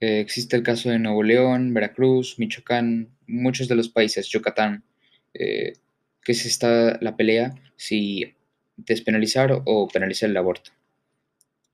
eh, 0.04 0.20
existe 0.20 0.56
el 0.56 0.62
caso 0.62 0.90
de 0.90 0.98
Nuevo 0.98 1.22
León, 1.22 1.72
Veracruz, 1.74 2.38
Michoacán, 2.38 3.08
muchos 3.26 3.68
de 3.68 3.74
los 3.74 3.88
países, 3.88 4.28
Yucatán, 4.28 4.84
que 5.32 6.34
se 6.34 6.48
está 6.48 6.98
la 7.00 7.16
pelea 7.16 7.54
si 7.76 8.34
despenalizar 8.76 9.62
o 9.64 9.88
penalizar 9.88 10.30
el 10.30 10.36
aborto. 10.36 10.70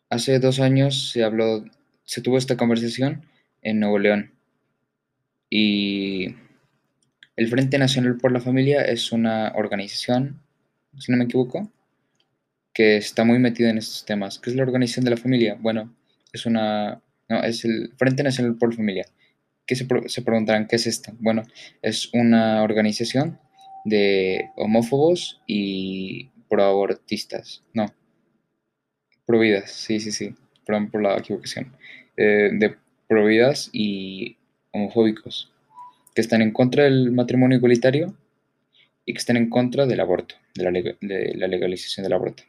Hace 0.08 0.38
dos 0.38 0.60
años 0.60 1.10
se 1.10 1.22
habló, 1.22 1.64
se 2.04 2.20
tuvo 2.20 2.38
esta 2.38 2.56
conversación 2.56 3.26
en 3.62 3.80
Nuevo 3.80 3.98
León 3.98 4.32
y 5.50 6.36
el 7.36 7.48
Frente 7.48 7.78
Nacional 7.78 8.16
por 8.18 8.32
la 8.32 8.40
Familia 8.40 8.82
es 8.82 9.12
una 9.12 9.52
organización, 9.56 10.40
si 10.98 11.10
no 11.10 11.18
me 11.18 11.24
equivoco, 11.24 11.72
que 12.72 12.96
está 12.96 13.24
muy 13.24 13.38
metida 13.38 13.70
en 13.70 13.78
estos 13.78 14.04
temas. 14.04 14.38
¿Qué 14.38 14.50
es 14.50 14.56
la 14.56 14.62
organización 14.62 15.04
de 15.04 15.10
la 15.10 15.16
familia? 15.16 15.56
Bueno, 15.60 15.94
es 16.32 16.46
una... 16.46 17.02
No, 17.30 17.42
es 17.42 17.64
el 17.64 17.92
Frente 17.96 18.22
Nacional 18.22 18.56
por 18.56 18.70
la 18.70 18.76
Familia. 18.76 19.06
¿Qué 19.66 19.76
se, 19.76 19.86
se 20.06 20.22
preguntarán 20.22 20.66
qué 20.66 20.76
es 20.76 20.86
esto? 20.86 21.12
Bueno, 21.20 21.42
es 21.80 22.12
una 22.12 22.62
organización 22.62 23.38
de 23.84 24.50
homófobos 24.56 25.40
y 25.46 26.28
proabortistas. 26.48 27.62
No, 27.72 27.86
providas, 29.24 29.70
sí, 29.70 30.00
sí, 30.00 30.10
sí. 30.10 30.34
Perdón 30.66 30.90
por 30.90 31.02
la 31.02 31.16
equivocación. 31.16 31.72
Eh, 32.16 32.50
de 32.52 32.76
providas 33.08 33.70
y 33.72 34.36
homofóbicos 34.72 35.52
que 36.14 36.20
están 36.20 36.42
en 36.42 36.52
contra 36.52 36.84
del 36.84 37.12
matrimonio 37.12 37.58
igualitario 37.58 38.14
y 39.06 39.12
que 39.12 39.18
están 39.18 39.36
en 39.36 39.48
contra 39.48 39.86
del 39.86 40.00
aborto, 40.00 40.34
de 40.54 40.64
la, 41.34 41.46
legalización 41.46 42.04
del 42.04 42.12
aborto. 42.12 42.42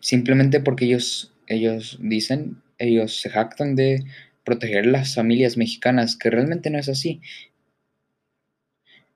Simplemente 0.00 0.60
porque 0.60 0.84
ellos, 0.84 1.32
ellos 1.46 1.98
dicen, 2.00 2.62
ellos 2.78 3.20
se 3.20 3.30
jactan 3.30 3.74
de 3.76 4.04
proteger 4.44 4.86
las 4.86 5.14
familias 5.14 5.56
mexicanas, 5.56 6.16
que 6.16 6.30
realmente 6.30 6.70
no 6.70 6.78
es 6.78 6.88
así. 6.88 7.20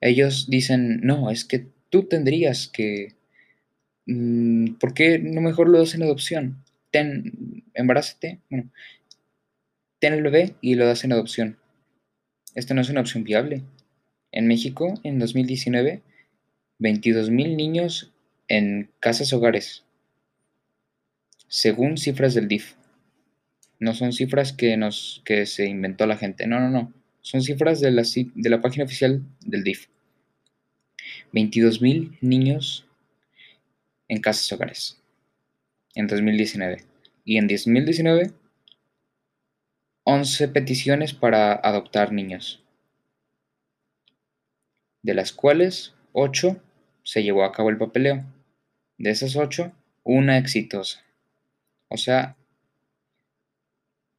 Ellos 0.00 0.49
dicen, 0.49 1.00
no, 1.02 1.30
es 1.30 1.44
que 1.44 1.66
tú 1.90 2.04
tendrías 2.04 2.68
que... 2.68 3.14
Mm, 4.06 4.75
¿Por 4.75 4.94
qué 4.94 5.18
no 5.18 5.40
mejor 5.40 5.68
lo 5.68 5.78
das 5.78 5.94
en 5.94 6.02
adopción? 6.02 6.64
Ten, 6.90 7.64
embarázate, 7.75 8.40
bueno, 8.50 8.70
ten 10.00 10.14
el 10.14 10.22
bebé 10.22 10.54
y 10.60 10.75
lo 10.75 10.87
das 10.87 11.04
en 11.04 11.12
adopción. 11.12 11.58
Esto 12.54 12.75
no 12.75 12.80
es 12.80 12.90
una 12.90 13.02
opción 13.02 13.22
viable. 13.22 13.62
En 14.32 14.49
México, 14.49 14.94
en 15.04 15.18
2019, 15.18 16.02
22.000 16.80 17.56
niños 17.56 18.12
en 18.49 18.90
casas 18.99 19.32
hogares, 19.32 19.84
según 21.50 21.99
cifras 21.99 22.33
del 22.33 22.47
DIF. 22.47 22.76
No 23.80 23.92
son 23.92 24.12
cifras 24.12 24.52
que, 24.52 24.76
nos, 24.76 25.21
que 25.25 25.47
se 25.47 25.66
inventó 25.66 26.07
la 26.07 26.16
gente, 26.16 26.47
no, 26.47 26.61
no, 26.61 26.71
no. 26.71 26.95
Son 27.23 27.42
cifras 27.42 27.80
de 27.80 27.90
la, 27.90 28.02
de 28.02 28.50
la 28.50 28.61
página 28.61 28.85
oficial 28.85 29.23
del 29.45 29.64
DIF. 29.64 29.88
22.000 31.33 32.19
niños 32.21 32.87
en 34.09 34.21
casas 34.21 34.50
hogares 34.52 35.02
en 35.95 36.07
2019. 36.07 36.85
Y 37.25 37.37
en 37.37 37.49
2019 37.49 38.33
11 40.04 40.49
peticiones 40.49 41.12
para 41.12 41.52
adoptar 41.52 42.12
niños, 42.12 42.62
de 45.02 45.14
las 45.14 45.33
cuales 45.33 45.95
8 46.12 46.61
se 47.02 47.23
llevó 47.23 47.45
a 47.45 47.52
cabo 47.52 47.71
el 47.71 47.78
papeleo. 47.78 48.25
De 48.99 49.11
esas 49.11 49.37
8, 49.37 49.73
una 50.04 50.38
exitosa. 50.38 51.04
O 51.90 51.97
sea, 51.97 52.37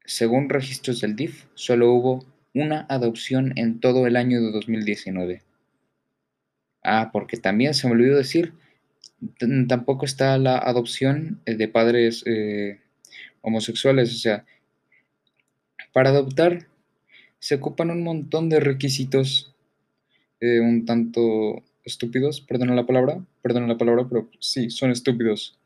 según 0.06 0.50
registros 0.50 1.00
del 1.00 1.16
DIF, 1.16 1.46
solo 1.56 1.92
hubo 1.94 2.26
una 2.54 2.86
adopción 2.90 3.54
en 3.56 3.80
todo 3.80 4.08
el 4.08 4.18
año 4.18 4.42
de 4.42 4.52
2019. 4.52 5.42
Ah, 6.84 7.12
porque 7.14 7.38
también 7.38 7.74
se 7.74 7.88
me 7.88 7.94
olvidó 7.94 8.18
decir, 8.18 8.54
tampoco 9.70 10.06
está 10.06 10.38
la 10.38 10.58
adopción 10.58 11.42
de 11.46 11.68
padres 11.70 12.24
eh, 12.26 12.82
homosexuales, 13.42 14.14
o 14.14 14.18
sea, 14.18 14.46
para 15.94 16.10
adoptar 16.10 16.68
se 17.40 17.56
ocupan 17.56 17.90
un 17.90 18.04
montón 18.04 18.50
de 18.50 18.60
requisitos 18.60 19.56
eh, 20.42 20.60
un 20.60 20.86
tanto 20.86 21.64
estúpidos, 21.84 22.42
perdona 22.42 22.76
la 22.76 22.86
palabra, 22.86 23.24
perdona 23.42 23.68
la 23.68 23.78
palabra, 23.78 24.08
pero 24.10 24.30
sí, 24.40 24.70
son 24.70 24.92
estúpidos. 24.92 25.58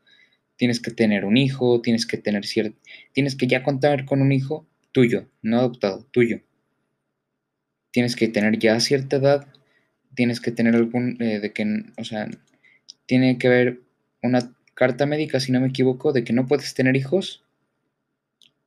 Tienes 0.56 0.80
que 0.80 0.90
tener 0.90 1.24
un 1.24 1.36
hijo, 1.36 1.80
tienes 1.82 2.06
que 2.06 2.16
tener 2.16 2.46
cierto, 2.46 2.78
tienes 3.12 3.36
que 3.36 3.46
ya 3.46 3.62
contar 3.62 4.04
con 4.06 4.22
un 4.22 4.32
hijo 4.32 4.66
tuyo, 4.92 5.28
no 5.42 5.58
adoptado, 5.58 6.06
tuyo. 6.10 6.40
Tienes 7.90 8.16
que 8.16 8.28
tener 8.28 8.58
ya 8.58 8.80
cierta 8.80 9.16
edad, 9.16 9.46
tienes 10.14 10.40
que 10.40 10.50
tener 10.50 10.74
algún, 10.74 11.16
eh, 11.20 11.40
de 11.40 11.52
que, 11.52 11.84
o 11.98 12.04
sea, 12.04 12.28
tiene 13.06 13.38
que 13.38 13.46
haber 13.46 13.80
una 14.22 14.54
carta 14.74 15.06
médica, 15.06 15.40
si 15.40 15.52
no 15.52 15.60
me 15.60 15.68
equivoco, 15.68 16.12
de 16.12 16.24
que 16.24 16.32
no 16.32 16.46
puedes 16.46 16.74
tener 16.74 16.96
hijos 16.96 17.44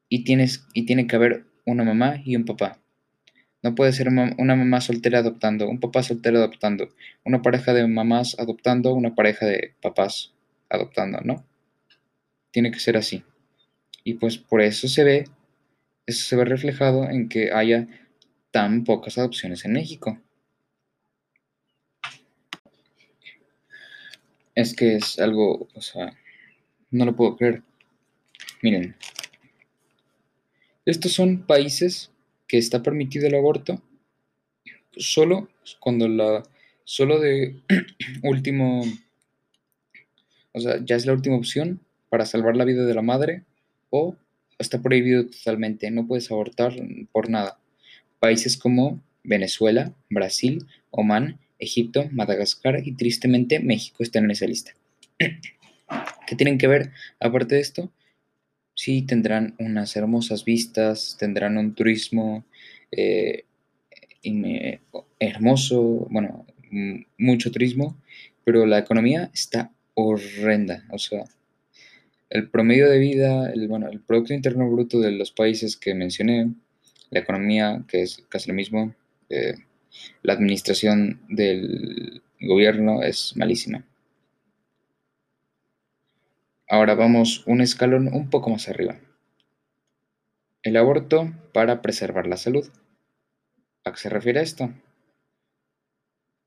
y, 0.08 0.24
tienes, 0.24 0.66
y 0.74 0.86
tiene 0.86 1.08
que 1.08 1.16
haber 1.16 1.46
una 1.66 1.84
mamá 1.84 2.22
y 2.24 2.36
un 2.36 2.46
papá. 2.46 2.80
No 3.62 3.76
puede 3.76 3.92
ser 3.92 4.08
una 4.08 4.56
mamá 4.56 4.80
soltera 4.82 5.20
adoptando, 5.20 5.68
un 5.68 5.80
papá 5.80 6.02
soltero 6.02 6.38
adoptando, 6.38 6.90
una 7.26 7.42
pareja 7.42 7.74
de 7.74 7.86
mamás 7.88 8.38
adoptando, 8.40 8.94
una 8.94 9.16
pareja 9.16 9.46
de 9.46 9.74
papás 9.82 10.34
adoptando, 10.70 11.20
¿no? 11.22 11.49
Tiene 12.52 12.72
que 12.72 12.80
ser 12.80 12.98
así. 12.98 13.24
Y 14.04 14.16
pues 14.16 14.38
por 14.38 14.62
eso 14.62 14.88
se 14.88 15.04
ve, 15.04 15.26
eso 16.06 16.26
se 16.26 16.36
ve 16.36 16.46
reflejado 16.46 17.10
en 17.10 17.30
que 17.30 17.52
haya 17.52 17.88
tan 18.52 18.84
pocas 18.84 19.18
adopciones 19.18 19.66
en 19.66 19.74
México. 19.74 20.20
Es 24.56 24.76
que 24.76 24.96
es 24.96 25.20
algo, 25.20 25.68
o 25.74 25.82
sea, 25.82 26.18
no 26.92 27.06
lo 27.06 27.16
puedo 27.16 27.38
creer. 27.38 27.64
Miren, 28.62 28.96
estos 30.86 31.14
son 31.14 31.46
países 31.46 32.12
que 32.48 32.58
está 32.58 32.82
permitido 32.82 33.28
el 33.28 33.36
aborto 33.36 33.82
solo 34.98 35.50
cuando 35.80 36.08
la, 36.08 36.44
solo 36.84 37.20
de 37.20 37.62
último, 38.24 38.84
o 40.52 40.60
sea, 40.60 40.84
ya 40.84 40.96
es 40.96 41.06
la 41.06 41.14
última 41.14 41.38
opción 41.38 41.80
para 42.10 42.26
salvar 42.26 42.56
la 42.56 42.66
vida 42.66 42.86
de 42.86 42.94
la 42.94 43.02
madre 43.02 43.44
o 43.90 44.16
está 44.58 44.82
prohibido 44.82 45.26
totalmente, 45.28 45.90
no 45.92 46.08
puedes 46.08 46.32
abortar 46.32 46.74
por 47.12 47.30
nada. 47.30 47.60
Países 48.20 48.58
como 48.58 49.02
Venezuela, 49.24 49.94
Brasil, 50.10 50.66
Omán, 50.92 51.40
Egipto, 51.60 52.08
Madagascar 52.12 52.82
y 52.86 52.94
tristemente 52.94 53.60
México 53.60 54.04
están 54.04 54.26
en 54.26 54.32
esa 54.32 54.46
lista. 54.46 54.74
¿Qué 56.28 56.36
tienen 56.36 56.58
que 56.58 56.68
ver 56.68 56.92
aparte 57.20 57.56
de 57.56 57.62
esto? 57.62 57.92
sí 58.80 59.02
tendrán 59.02 59.56
unas 59.60 59.94
hermosas 59.98 60.46
vistas, 60.46 61.18
tendrán 61.20 61.58
un 61.58 61.76
turismo 61.76 62.46
eh, 62.94 63.44
hermoso, 65.20 66.08
bueno, 66.10 66.46
mucho 67.18 67.52
turismo, 67.52 67.98
pero 68.46 68.66
la 68.66 68.80
economía 68.80 69.32
está 69.34 69.74
horrenda. 69.96 70.86
O 70.92 70.98
sea, 70.98 71.26
el 72.30 72.50
promedio 72.50 72.90
de 72.90 73.00
vida, 73.00 73.52
el, 73.52 73.68
bueno, 73.68 73.88
el 73.90 74.00
Producto 74.02 74.34
Interno 74.34 74.70
Bruto 74.70 75.00
de 75.00 75.12
los 75.12 75.32
países 75.32 75.78
que 75.78 75.96
mencioné, 75.96 76.54
la 77.10 77.20
economía, 77.20 77.84
que 77.88 78.04
es 78.04 78.24
casi 78.30 78.50
lo 78.50 78.54
mismo, 78.54 78.94
eh, 79.30 79.56
la 80.22 80.34
administración 80.34 81.22
del 81.28 82.22
gobierno 82.40 83.02
es 83.04 83.36
malísima. 83.36 83.84
Ahora 86.68 86.94
vamos 86.94 87.44
un 87.48 87.62
escalón 87.62 88.14
un 88.14 88.30
poco 88.30 88.52
más 88.52 88.70
arriba. 88.70 89.00
El 90.62 90.78
aborto 90.78 91.34
para 91.52 91.82
preservar 91.82 92.28
la 92.28 92.38
salud. 92.38 92.70
¿A 93.86 93.92
qué 93.92 93.98
se 93.98 94.10
refiere 94.10 94.42
esto? 94.42 94.72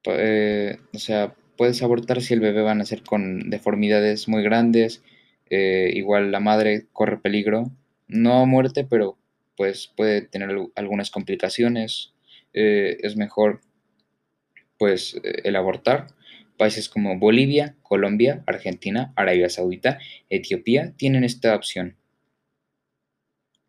Eh, 0.04 0.78
o 0.94 0.98
sea, 0.98 1.34
puedes 1.56 1.82
abortar 1.82 2.22
si 2.22 2.34
el 2.34 2.40
bebé 2.40 2.62
va 2.62 2.72
a 2.72 2.76
nacer 2.76 3.02
con 3.02 3.50
deformidades 3.50 4.28
muy 4.28 4.44
grandes, 4.44 5.02
eh, 5.52 5.90
igual 5.94 6.32
la 6.32 6.40
madre 6.40 6.86
corre 6.92 7.18
peligro, 7.18 7.70
no 8.08 8.40
a 8.40 8.46
muerte, 8.46 8.84
pero 8.88 9.18
pues 9.56 9.92
puede 9.94 10.22
tener 10.22 10.48
algunas 10.74 11.10
complicaciones, 11.10 12.14
eh, 12.54 12.96
es 13.02 13.16
mejor 13.16 13.60
pues 14.78 15.20
el 15.22 15.54
abortar 15.54 16.08
Países 16.56 16.88
como 16.88 17.18
Bolivia, 17.18 17.74
Colombia, 17.82 18.44
Argentina, 18.46 19.12
Arabia 19.16 19.48
Saudita, 19.48 19.98
Etiopía 20.30 20.92
tienen 20.96 21.24
esta 21.24 21.56
opción. 21.56 21.96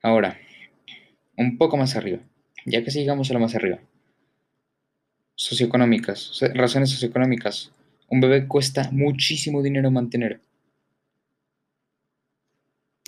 Ahora, 0.01 0.37
un 1.35 1.57
poco 1.57 1.75
más 1.77 1.95
arriba, 1.95 2.19
ya 2.65 2.83
que 2.83 2.91
sigamos 2.91 3.31
a 3.31 3.33
lo 3.33 3.39
más 3.39 3.55
arriba. 3.55 3.79
Socioeconómicas, 5.35 6.39
razones 6.53 6.91
socioeconómicas. 6.91 7.71
Un 8.09 8.19
bebé 8.19 8.47
cuesta 8.47 8.89
muchísimo 8.91 9.63
dinero 9.63 9.89
mantener. 9.89 10.41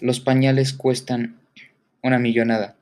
Los 0.01 0.19
pañales 0.19 0.73
cuestan 0.73 1.39
una 2.03 2.19
millonada. 2.19 2.75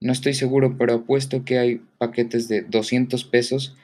No 0.00 0.12
estoy 0.12 0.34
seguro, 0.34 0.76
pero 0.78 0.94
apuesto 0.94 1.44
que 1.44 1.58
hay 1.58 1.80
paquetes 1.98 2.46
de 2.46 2.62
200 2.62 3.24
pesos 3.24 3.76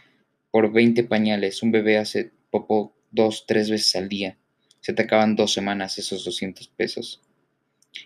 por 0.53 0.73
20 0.73 1.03
pañales. 1.05 1.63
Un 1.63 1.73
bebé 1.73 1.99
hace 1.99 2.31
popó 2.51 2.93
dos, 3.11 3.45
tres 3.47 3.71
veces 3.71 3.97
al 3.97 4.09
día. 4.09 4.37
Se 4.81 4.93
te 4.93 5.03
acaban 5.03 5.35
dos 5.35 5.53
semanas 5.53 5.99
esos 5.99 6.25
200 6.25 6.69
pesos. 6.69 7.21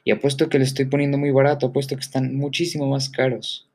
Y 0.05 0.11
apuesto 0.11 0.49
que 0.49 0.59
le 0.59 0.65
estoy 0.65 0.87
poniendo 0.87 1.19
muy 1.19 1.31
barato, 1.31 1.67
apuesto 1.67 1.97
que 1.97 2.03
están 2.03 2.35
muchísimo 2.35 2.89
más 2.89 3.11
caros. 3.11 3.69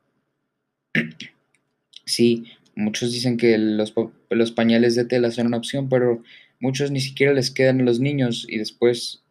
sí, 2.04 2.44
muchos 2.74 3.12
dicen 3.12 3.36
que 3.36 3.56
los, 3.58 3.94
los, 4.30 4.52
pañales 4.52 4.94
de 4.94 5.04
tela 5.04 5.30
son 5.30 5.48
una 5.48 5.56
opción, 5.56 5.88
pero 5.88 6.22
muchos 6.60 6.90
ni 6.90 7.00
siquiera 7.00 7.32
les 7.32 7.50
quedan 7.50 7.80
a 7.80 7.84
los 7.84 8.00
niños 8.00 8.46
y 8.48 8.58
después 8.58 9.23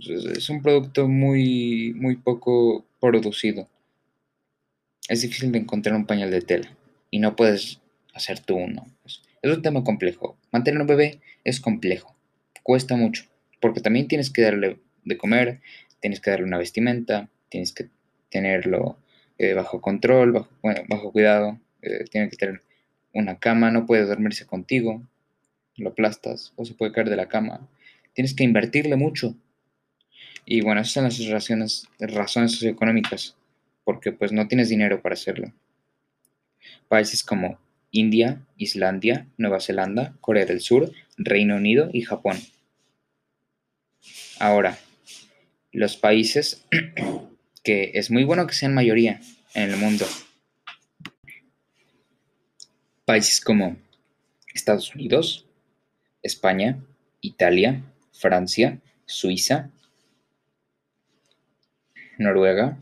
es 0.00 0.48
un 0.50 0.62
producto 0.62 1.08
muy, 1.08 1.94
muy 1.94 2.16
poco 2.16 2.84
producido. 3.00 3.68
Es 5.08 5.22
difícil 5.22 5.52
de 5.52 5.58
encontrar 5.58 5.94
un 5.96 6.06
pañal 6.06 6.30
de 6.30 6.40
tela 6.40 6.76
y 7.10 7.18
no 7.18 7.36
puedes 7.36 7.80
hacer 8.14 8.40
tú 8.40 8.56
uno. 8.56 8.86
Pues, 9.02 9.22
es 9.42 9.56
un 9.56 9.62
tema 9.62 9.82
complejo. 9.82 10.36
Mantener 10.52 10.80
un 10.80 10.86
bebé 10.86 11.20
es 11.44 11.60
complejo. 11.60 12.14
Cuesta 12.62 12.96
mucho. 12.96 13.24
Porque 13.60 13.80
también 13.80 14.08
tienes 14.08 14.30
que 14.30 14.42
darle 14.42 14.78
de 15.04 15.16
comer, 15.16 15.60
tienes 16.00 16.20
que 16.20 16.30
darle 16.30 16.46
una 16.46 16.58
vestimenta, 16.58 17.28
tienes 17.48 17.72
que 17.72 17.88
tenerlo 18.30 18.96
eh, 19.38 19.54
bajo 19.54 19.80
control, 19.80 20.46
bajo, 20.88 21.12
cuidado. 21.12 21.58
Eh, 21.82 22.04
tiene 22.10 22.28
que 22.28 22.36
tener 22.36 22.62
una 23.12 23.38
cama, 23.38 23.70
no 23.70 23.86
puede 23.86 24.06
dormirse 24.06 24.46
contigo. 24.46 25.02
Lo 25.76 25.90
aplastas 25.90 26.52
o 26.56 26.64
se 26.64 26.74
puede 26.74 26.92
caer 26.92 27.10
de 27.10 27.16
la 27.16 27.28
cama. 27.28 27.68
Tienes 28.14 28.34
que 28.34 28.44
invertirle 28.44 28.96
mucho. 28.96 29.34
Y 30.44 30.60
bueno, 30.60 30.80
esas 30.80 30.92
son 30.92 31.04
las 31.04 31.28
razones, 31.28 31.88
razones 31.98 32.52
socioeconómicas. 32.52 33.36
Porque 33.84 34.12
pues 34.12 34.32
no 34.32 34.46
tienes 34.48 34.68
dinero 34.68 35.02
para 35.02 35.14
hacerlo. 35.14 35.52
Países 36.88 37.24
como 37.24 37.58
India, 37.90 38.40
Islandia, 38.56 39.26
Nueva 39.36 39.60
Zelanda, 39.60 40.14
Corea 40.20 40.46
del 40.46 40.60
Sur, 40.60 40.92
Reino 41.16 41.56
Unido 41.56 41.90
y 41.92 42.02
Japón. 42.02 42.38
Ahora, 44.38 44.78
los 45.72 45.96
países 45.96 46.64
que 47.62 47.92
es 47.94 48.10
muy 48.10 48.24
bueno 48.24 48.46
que 48.46 48.54
sean 48.54 48.74
mayoría 48.74 49.20
en 49.54 49.70
el 49.70 49.76
mundo. 49.76 50.06
Países 53.04 53.40
como 53.40 53.76
Estados 54.54 54.94
Unidos, 54.94 55.46
España, 56.22 56.78
Italia, 57.20 57.82
Francia, 58.12 58.80
Suiza, 59.06 59.70
Noruega, 62.22 62.78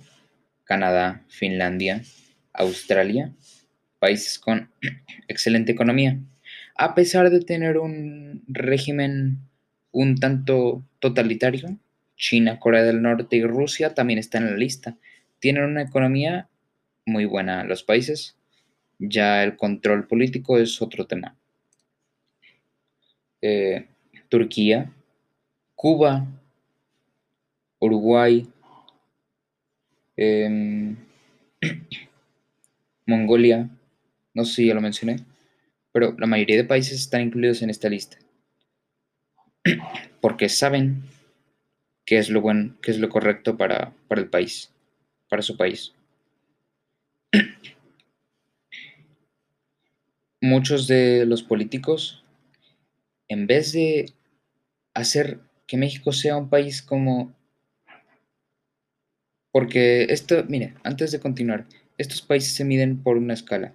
Canadá, 0.65 1.25
Finlandia, 1.29 2.03
Australia, 2.53 3.33
países 3.99 4.39
con 4.39 4.71
excelente 5.29 5.73
economía, 5.73 6.19
a 6.77 6.95
pesar 6.95 7.31
de 7.31 7.41
tener 7.41 7.79
un 7.79 8.43
régimen 8.49 9.39
un 9.93 10.17
tanto 10.17 10.85
totalitario. 10.99 11.79
China, 12.17 12.59
Corea 12.59 12.83
del 12.83 13.03
Norte 13.03 13.37
y 13.37 13.45
Rusia 13.45 13.95
también 13.95 14.19
están 14.19 14.45
en 14.45 14.53
la 14.53 14.57
lista. 14.57 14.97
Tienen 15.39 15.65
una 15.65 15.83
economía 15.83 16.49
muy 17.07 17.25
buena 17.25 17.65
los 17.65 17.83
países. 17.83 18.37
Ya 18.99 19.43
el 19.43 19.57
control 19.57 20.07
político 20.07 20.59
es 20.59 20.81
otro 20.83 21.07
tema. 21.07 21.37
Eh, 23.41 23.89
Turquía, 24.29 24.93
Cuba, 25.75 26.27
Uruguay, 27.79 28.47
em, 30.21 30.97
Mongolia, 33.07 33.71
no 34.35 34.45
sé 34.45 34.55
si 34.55 34.67
ya 34.67 34.75
lo 34.75 34.83
mencioné, 34.83 35.17
pero 35.93 36.15
la 36.19 36.27
mayoría 36.27 36.57
de 36.59 36.65
países 36.65 37.01
están 37.01 37.23
incluidos 37.23 37.63
en 37.63 37.71
esta 37.71 37.89
lista. 37.89 38.19
Porque 40.21 40.51
saben 40.51 41.05
qué 42.05 42.19
es 42.19 42.29
lo 42.29 42.43
bueno, 42.43 42.77
qué 42.83 42.91
es 42.91 42.99
lo 42.99 43.09
correcto 43.09 43.57
para, 43.57 43.95
para 44.09 44.21
el 44.21 44.29
país, 44.29 44.71
para 45.31 45.41
su 45.41 45.57
país. 45.57 45.95
Muchos 50.43 50.87
de 50.87 51.25
los 51.25 51.43
políticos, 51.43 52.23
en 53.29 53.47
vez 53.47 53.73
de 53.73 54.13
hacer 54.93 55.41
que 55.67 55.79
México 55.79 56.13
sea 56.13 56.37
un 56.37 56.51
país 56.51 56.83
como... 56.83 57.35
Porque 59.53 60.05
esto, 60.05 60.45
mire, 60.49 60.75
antes 60.85 61.13
de 61.13 61.21
continuar, 61.21 61.67
estos 61.99 62.23
países 62.23 62.55
se 62.55 62.65
miden 62.65 63.03
por 63.03 63.17
una 63.17 63.35
escala. 63.35 63.75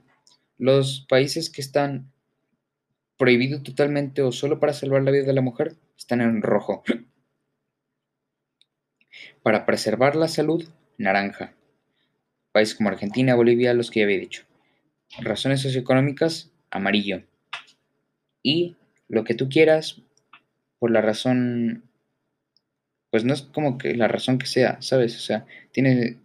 Los 0.57 1.05
países 1.09 1.49
que 1.49 1.61
están 1.61 2.11
prohibidos 3.17 3.63
totalmente 3.63 4.21
o 4.21 4.31
solo 4.31 4.59
para 4.59 4.73
salvar 4.73 5.03
la 5.03 5.11
vida 5.11 5.23
de 5.23 5.33
la 5.33 5.41
mujer 5.41 5.75
están 5.97 6.21
en 6.21 6.41
rojo. 6.41 6.83
Para 9.43 9.65
preservar 9.65 10.15
la 10.15 10.27
salud, 10.27 10.67
naranja. 10.97 11.53
Países 12.51 12.75
como 12.75 12.89
Argentina, 12.89 13.35
Bolivia, 13.35 13.73
los 13.73 13.91
que 13.91 13.99
ya 13.99 14.05
había 14.05 14.19
dicho. 14.19 14.43
Razones 15.19 15.61
socioeconómicas, 15.61 16.51
amarillo. 16.71 17.23
Y 18.41 18.75
lo 19.07 19.23
que 19.23 19.35
tú 19.35 19.49
quieras, 19.49 20.01
por 20.79 20.91
la 20.91 21.01
razón, 21.01 21.83
pues 23.15 23.23
no 23.23 23.33
es 23.33 23.43
como 23.43 23.77
que 23.77 23.95
la 23.95 24.09
razón 24.09 24.37
que 24.37 24.45
sea, 24.45 24.75
¿sabes? 24.81 25.15
O 25.15 25.21
sea, 25.21 25.45
tiene, 25.71 26.17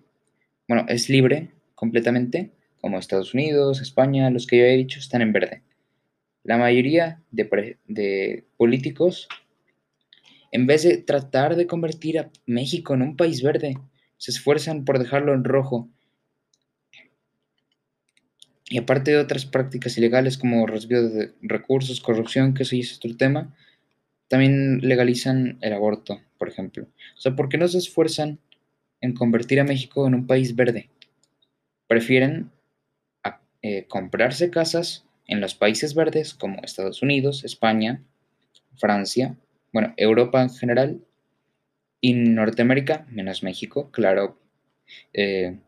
bueno, 0.67 0.87
es 0.89 1.09
libre 1.09 1.51
completamente, 1.77 2.51
como 2.81 2.99
Estados 2.99 3.33
Unidos, 3.33 3.81
España, 3.81 4.29
los 4.29 4.45
que 4.45 4.59
yo 4.59 4.65
he 4.65 4.77
dicho, 4.77 4.99
están 4.99 5.23
en 5.23 5.33
verde. 5.33 5.63
La 6.43 6.59
mayoría 6.59 7.23
de, 7.31 8.45
políticos, 8.57 9.29
en 10.51 10.67
vez 10.67 10.83
de 10.83 10.97
tratar 10.97 11.55
de 11.55 11.69
convertir 11.69 12.19
a 12.19 12.29
México 12.45 12.93
en 12.95 13.03
un 13.03 13.17
país 13.17 13.41
verde, 13.41 13.79
se 14.17 14.33
esfuerzan 14.33 14.85
por 14.85 14.99
dejarlo 14.99 15.33
en 15.33 15.45
rojo. 15.45 15.89
Y 18.69 18.79
aparte 18.79 19.13
de 19.13 19.19
otras 19.19 19.47
prácticas 19.47 19.97
ilegales 19.97 20.37
como 20.37 20.67
resguardo 20.67 21.11
de 21.11 21.35
recursos, 21.41 22.01
corrupción, 22.01 22.53
que 22.53 22.65
eso 22.65 22.75
es 22.75 22.97
otro 22.97 23.17
tema, 23.17 23.55
también 24.31 24.79
legalizan 24.79 25.59
el 25.61 25.73
aborto, 25.73 26.21
por 26.39 26.49
ejemplo. 26.49 26.87
O 27.17 27.21
sea, 27.21 27.35
¿por 27.35 27.49
qué 27.49 27.59
no 27.59 27.67
se 27.67 27.79
esfuerzan 27.79 28.39
en 29.01 29.13
convertir 29.13 29.59
a 29.59 29.65
México 29.65 30.07
en 30.07 30.15
un 30.15 30.29
país 30.29 30.55
verde? 30.55 30.89
Prefieren 31.89 32.53
eh, 33.63 33.87
comprarse 33.89 34.49
casas 34.49 35.05
en 35.27 35.41
los 35.41 35.57
países 35.57 35.97
verdes 35.97 36.33
como 36.33 36.63
Estados 36.63 37.03
Unidos, 37.03 37.43
España, 37.45 38.05
Francia, 38.77 39.37
bueno, 39.73 39.95
Europa 39.97 40.41
en 40.41 40.51
general 40.51 41.01
y 42.01 42.15
Norteamérica, 42.15 43.07
menos 43.11 43.43
México, 43.43 43.91
claro. 43.91 44.39
Eh, 45.13 45.59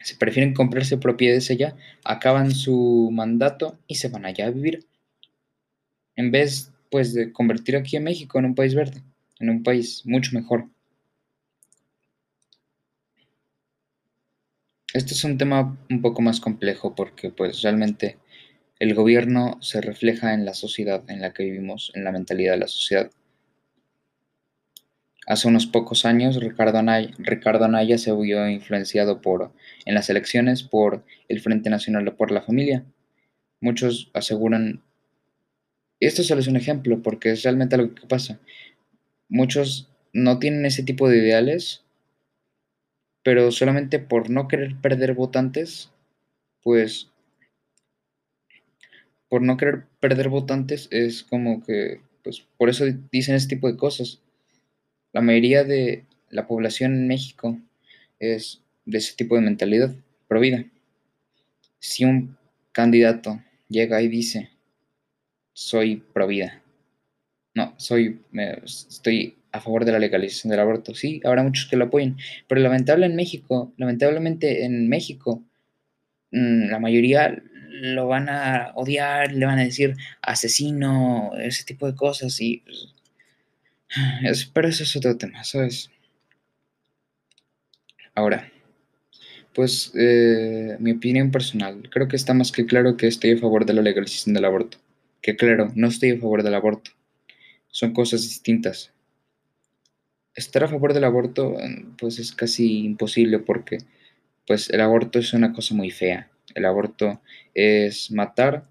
se 0.00 0.16
prefieren 0.16 0.54
comprarse 0.54 0.96
propiedades 0.96 1.50
allá, 1.50 1.76
acaban 2.04 2.52
su 2.52 3.10
mandato 3.12 3.78
y 3.86 3.96
se 3.96 4.08
van 4.08 4.24
allá 4.24 4.46
a 4.46 4.50
vivir. 4.50 4.86
en 6.16 6.30
vez 6.30 6.72
pues 6.96 7.12
de 7.12 7.30
convertir 7.30 7.76
aquí 7.76 7.98
a 7.98 8.00
México 8.00 8.38
en 8.38 8.46
un 8.46 8.54
país 8.54 8.74
verde, 8.74 9.02
en 9.38 9.50
un 9.50 9.62
país 9.62 10.00
mucho 10.06 10.30
mejor. 10.32 10.66
Este 14.94 15.12
es 15.12 15.22
un 15.24 15.36
tema 15.36 15.78
un 15.90 16.00
poco 16.00 16.22
más 16.22 16.40
complejo 16.40 16.94
porque 16.94 17.28
pues 17.28 17.60
realmente 17.60 18.16
el 18.78 18.94
gobierno 18.94 19.58
se 19.60 19.82
refleja 19.82 20.32
en 20.32 20.46
la 20.46 20.54
sociedad 20.54 21.04
en 21.10 21.20
la 21.20 21.34
que 21.34 21.42
vivimos, 21.42 21.92
en 21.94 22.02
la 22.02 22.12
mentalidad 22.12 22.52
de 22.54 22.60
la 22.60 22.66
sociedad. 22.66 23.10
Hace 25.26 25.48
unos 25.48 25.66
pocos 25.66 26.06
años 26.06 26.40
Ricardo 26.40 26.78
Anaya, 26.78 27.98
se 27.98 28.14
vio 28.14 28.48
influenciado 28.48 29.20
por, 29.20 29.52
en 29.84 29.94
las 29.94 30.08
elecciones 30.08 30.62
por 30.62 31.04
el 31.28 31.42
Frente 31.42 31.68
Nacional 31.68 32.16
por 32.16 32.30
la 32.30 32.40
Familia. 32.40 32.86
Muchos 33.60 34.10
aseguran, 34.14 34.82
esto 36.00 36.22
solo 36.22 36.40
es 36.40 36.46
un 36.46 36.56
ejemplo 36.56 37.02
porque 37.02 37.30
es 37.30 37.42
realmente 37.42 37.76
lo 37.76 37.94
que 37.94 38.06
pasa. 38.06 38.38
Muchos 39.28 39.88
no 40.12 40.38
tienen 40.38 40.66
ese 40.66 40.82
tipo 40.82 41.08
de 41.08 41.18
ideales, 41.18 41.84
pero 43.22 43.50
solamente 43.50 43.98
por 43.98 44.30
no 44.30 44.48
querer 44.48 44.76
perder 44.76 45.14
votantes, 45.14 45.90
pues 46.62 47.10
por 49.28 49.42
no 49.42 49.56
querer 49.56 49.86
perder 50.00 50.28
votantes 50.28 50.88
es 50.90 51.24
como 51.24 51.62
que, 51.64 52.00
pues 52.22 52.46
por 52.56 52.68
eso 52.68 52.84
dicen 53.10 53.34
este 53.34 53.56
tipo 53.56 53.70
de 53.70 53.76
cosas 53.76 54.20
la 55.16 55.22
mayoría 55.22 55.64
de 55.64 56.04
la 56.28 56.46
población 56.46 56.92
en 56.92 57.08
México 57.08 57.58
es 58.18 58.60
de 58.84 58.98
ese 58.98 59.14
tipo 59.14 59.34
de 59.34 59.40
mentalidad, 59.40 59.94
provida. 60.28 60.66
Si 61.78 62.04
un 62.04 62.36
candidato 62.72 63.42
llega 63.70 64.02
y 64.02 64.08
dice, 64.08 64.50
soy 65.56 66.04
provida, 66.12 66.62
no, 67.54 67.72
soy, 67.78 68.20
estoy 68.62 69.38
a 69.52 69.60
favor 69.62 69.86
de 69.86 69.92
la 69.92 69.98
legalización 69.98 70.50
del 70.50 70.60
aborto, 70.60 70.94
sí, 70.94 71.22
habrá 71.24 71.42
muchos 71.42 71.64
que 71.64 71.78
lo 71.78 71.86
apoyen, 71.86 72.18
pero 72.46 72.60
lamentable 72.60 73.06
en 73.06 73.16
México, 73.16 73.72
lamentablemente 73.78 74.66
en 74.66 74.86
México, 74.90 75.42
mm, 76.30 76.68
la 76.68 76.78
mayoría 76.78 77.42
lo 77.70 78.06
van 78.06 78.28
a 78.28 78.72
odiar, 78.74 79.32
le 79.32 79.46
van 79.46 79.58
a 79.58 79.64
decir 79.64 79.96
asesino, 80.20 81.32
ese 81.38 81.64
tipo 81.64 81.86
de 81.86 81.94
cosas, 81.94 82.38
y 82.38 82.62
pero 84.52 84.68
eso 84.68 84.82
es 84.82 84.94
otro 84.94 85.16
tema, 85.16 85.42
¿sabes? 85.42 85.90
Ahora, 88.14 88.52
pues 89.54 89.90
eh, 89.94 90.76
mi 90.80 90.92
opinión 90.92 91.30
personal, 91.30 91.88
creo 91.90 92.08
que 92.08 92.16
está 92.16 92.34
más 92.34 92.52
que 92.52 92.66
claro 92.66 92.98
que 92.98 93.06
estoy 93.06 93.32
a 93.32 93.38
favor 93.38 93.64
de 93.64 93.72
la 93.72 93.80
legalización 93.80 94.34
del 94.34 94.44
aborto. 94.44 94.76
Que 95.22 95.36
claro, 95.36 95.72
no 95.74 95.88
estoy 95.88 96.10
a 96.10 96.18
favor 96.18 96.42
del 96.42 96.54
aborto. 96.54 96.92
Son 97.68 97.92
cosas 97.92 98.22
distintas. 98.22 98.92
Estar 100.34 100.64
a 100.64 100.68
favor 100.68 100.92
del 100.92 101.04
aborto, 101.04 101.56
pues 101.98 102.18
es 102.18 102.32
casi 102.32 102.84
imposible 102.84 103.38
porque, 103.38 103.78
pues 104.46 104.70
el 104.70 104.80
aborto 104.80 105.18
es 105.18 105.32
una 105.32 105.52
cosa 105.52 105.74
muy 105.74 105.90
fea. 105.90 106.30
El 106.54 106.64
aborto 106.64 107.20
es 107.54 108.10
matar, 108.10 108.66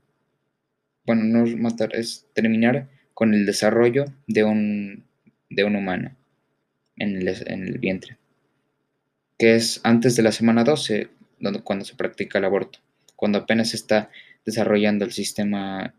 bueno, 1.06 1.24
no 1.24 1.46
matar, 1.58 1.96
es 1.96 2.26
terminar 2.34 2.88
con 3.14 3.34
el 3.34 3.46
desarrollo 3.46 4.06
de 4.28 4.44
un, 4.44 5.06
de 5.50 5.64
un 5.64 5.76
humano 5.76 6.16
en 6.98 7.28
el, 7.28 7.78
vientre, 7.80 8.18
que 9.38 9.56
es 9.56 9.82
antes 9.84 10.16
de 10.16 10.24
la 10.24 10.32
semana 10.32 10.64
12, 10.64 11.10
donde, 11.40 11.62
cuando 11.62 11.86
se 11.86 11.96
practica 11.96 12.40
el 12.40 12.46
aborto, 12.46 12.80
cuando 13.16 13.40
apenas 13.40 13.74
está 13.74 14.10
desarrollando 14.46 15.06
el 15.06 15.12
sistema 15.12 15.94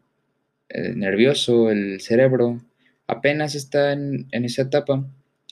eh, 0.68 0.94
nervioso, 0.94 1.70
el 1.70 2.00
cerebro, 2.00 2.60
apenas 3.06 3.54
está 3.54 3.92
en, 3.92 4.26
en 4.32 4.44
esa 4.44 4.62
etapa, 4.62 5.06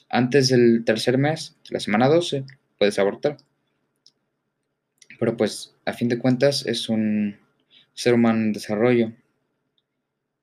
antes 0.09 0.49
del 0.49 0.83
tercer 0.85 1.17
mes, 1.17 1.57
la 1.69 1.79
semana 1.79 2.07
12, 2.07 2.45
puedes 2.77 2.99
abortar. 2.99 3.37
Pero 5.19 5.37
pues, 5.37 5.75
a 5.85 5.93
fin 5.93 6.09
de 6.09 6.19
cuentas, 6.19 6.65
es 6.65 6.89
un 6.89 7.37
ser 7.93 8.13
humano 8.13 8.39
en 8.39 8.53
desarrollo. 8.53 9.13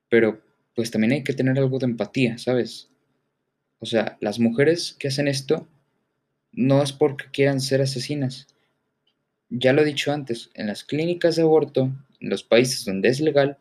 Pero 0.08 0.42
pues 0.74 0.90
también 0.90 1.12
hay 1.12 1.24
que 1.24 1.34
tener 1.34 1.58
algo 1.58 1.78
de 1.78 1.86
empatía, 1.86 2.38
¿sabes? 2.38 2.88
O 3.78 3.86
sea, 3.86 4.16
las 4.20 4.38
mujeres 4.38 4.96
que 4.98 5.08
hacen 5.08 5.28
esto 5.28 5.68
no 6.52 6.82
es 6.82 6.92
porque 6.92 7.26
quieran 7.32 7.60
ser 7.60 7.82
asesinas. 7.82 8.46
Ya 9.48 9.72
lo 9.72 9.82
he 9.82 9.86
dicho 9.86 10.12
antes, 10.12 10.50
en 10.54 10.66
las 10.66 10.84
clínicas 10.84 11.36
de 11.36 11.42
aborto, 11.42 11.92
en 12.20 12.30
los 12.30 12.42
países 12.42 12.84
donde 12.84 13.08
es 13.08 13.20
legal, 13.20 13.58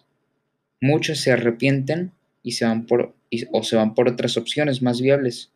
muchos 0.81 1.19
se 1.19 1.31
arrepienten 1.31 2.11
y 2.43 2.53
se 2.53 2.65
van 2.65 2.85
por, 2.85 3.15
o 3.51 3.63
se 3.63 3.75
van 3.77 3.93
por 3.95 4.09
otras 4.09 4.35
opciones 4.35 4.81
más 4.81 4.99
viables. 4.99 5.51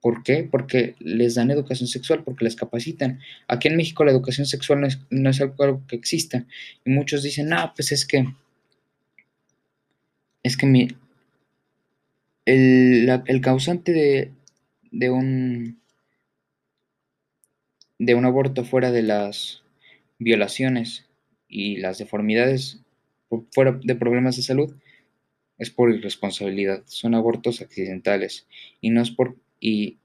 ¿Por 0.00 0.22
qué? 0.22 0.46
Porque 0.48 0.94
les 0.98 1.36
dan 1.36 1.50
educación 1.50 1.88
sexual, 1.88 2.22
porque 2.22 2.44
les 2.44 2.54
capacitan. 2.54 3.20
Aquí 3.48 3.68
en 3.68 3.76
México 3.76 4.04
la 4.04 4.10
educación 4.10 4.46
sexual 4.46 4.80
no 5.10 5.30
es, 5.30 5.40
algo 5.40 5.82
que 5.88 5.96
exista. 5.96 6.44
Y 6.84 6.90
muchos 6.90 7.22
dicen, 7.22 7.48
no, 7.48 7.72
pues 7.74 7.92
es 7.92 8.04
que 8.04 8.26
es 10.42 10.56
que 10.56 10.66
mi, 10.66 10.86
el, 12.44 13.40
causante 13.42 13.92
de, 13.92 14.32
de, 14.92 15.10
un, 15.10 15.80
de 17.98 18.14
un 18.14 18.24
aborto 18.24 18.64
fuera 18.64 18.92
de 18.92 19.02
las 19.02 19.62
violaciones 20.20 21.06
y 21.48 21.78
las 21.78 21.98
deformidades, 21.98 22.78
fuera 23.52 23.78
de 23.82 23.94
problemas 23.94 24.36
de 24.36 24.42
salud, 24.42 24.74
es 25.58 25.70
por 25.70 25.90
irresponsabilidad, 25.94 26.82
son 26.86 27.14
abortos 27.14 27.60
accidentales 27.62 28.46
y 28.80 28.90
no 28.90 29.02
es 29.02 29.10
por 29.10 29.36
y 29.60 29.98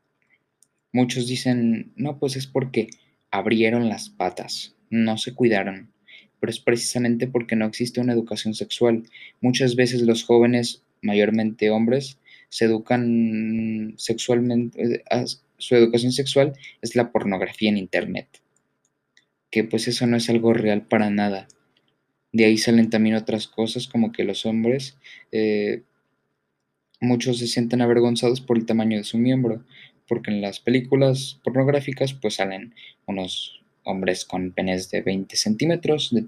muchos 0.93 1.27
dicen, 1.27 1.91
"No, 1.95 2.19
pues 2.19 2.35
es 2.35 2.47
porque 2.47 2.89
abrieron 3.31 3.89
las 3.89 4.09
patas, 4.09 4.75
no 4.89 5.17
se 5.17 5.33
cuidaron." 5.33 5.91
Pero 6.39 6.51
es 6.51 6.59
precisamente 6.59 7.27
porque 7.27 7.55
no 7.55 7.65
existe 7.65 8.01
una 8.01 8.13
educación 8.13 8.53
sexual. 8.55 9.03
Muchas 9.41 9.75
veces 9.75 10.01
los 10.03 10.23
jóvenes, 10.23 10.83
mayormente 11.01 11.69
hombres, 11.69 12.17
se 12.49 12.65
educan 12.65 13.93
sexualmente, 13.97 14.81
eh, 14.83 15.25
su 15.57 15.75
educación 15.75 16.11
sexual 16.11 16.53
es 16.81 16.95
la 16.95 17.11
pornografía 17.11 17.69
en 17.69 17.77
Internet, 17.77 18.27
que 19.51 19.63
pues 19.63 19.87
eso 19.87 20.07
no 20.07 20.17
es 20.17 20.29
algo 20.29 20.53
real 20.53 20.87
para 20.87 21.09
nada. 21.09 21.47
De 22.31 22.45
ahí 22.45 22.57
salen 22.57 22.89
también 22.89 23.15
otras 23.15 23.47
cosas 23.47 23.87
como 23.87 24.11
que 24.11 24.23
los 24.23 24.45
hombres, 24.45 24.97
eh, 25.31 25.81
muchos 27.01 27.39
se 27.39 27.47
sienten 27.47 27.81
avergonzados 27.81 28.39
por 28.39 28.57
el 28.57 28.65
tamaño 28.65 28.97
de 28.97 29.03
su 29.03 29.17
miembro, 29.17 29.63
porque 30.07 30.31
en 30.31 30.41
las 30.41 30.59
películas 30.59 31.39
pornográficas 31.43 32.13
pues 32.13 32.35
salen 32.35 32.73
unos 33.05 33.61
hombres 33.83 34.23
con 34.23 34.51
penes 34.51 34.89
de 34.91 35.01
20 35.01 35.35
centímetros, 35.35 36.11
de 36.11 36.25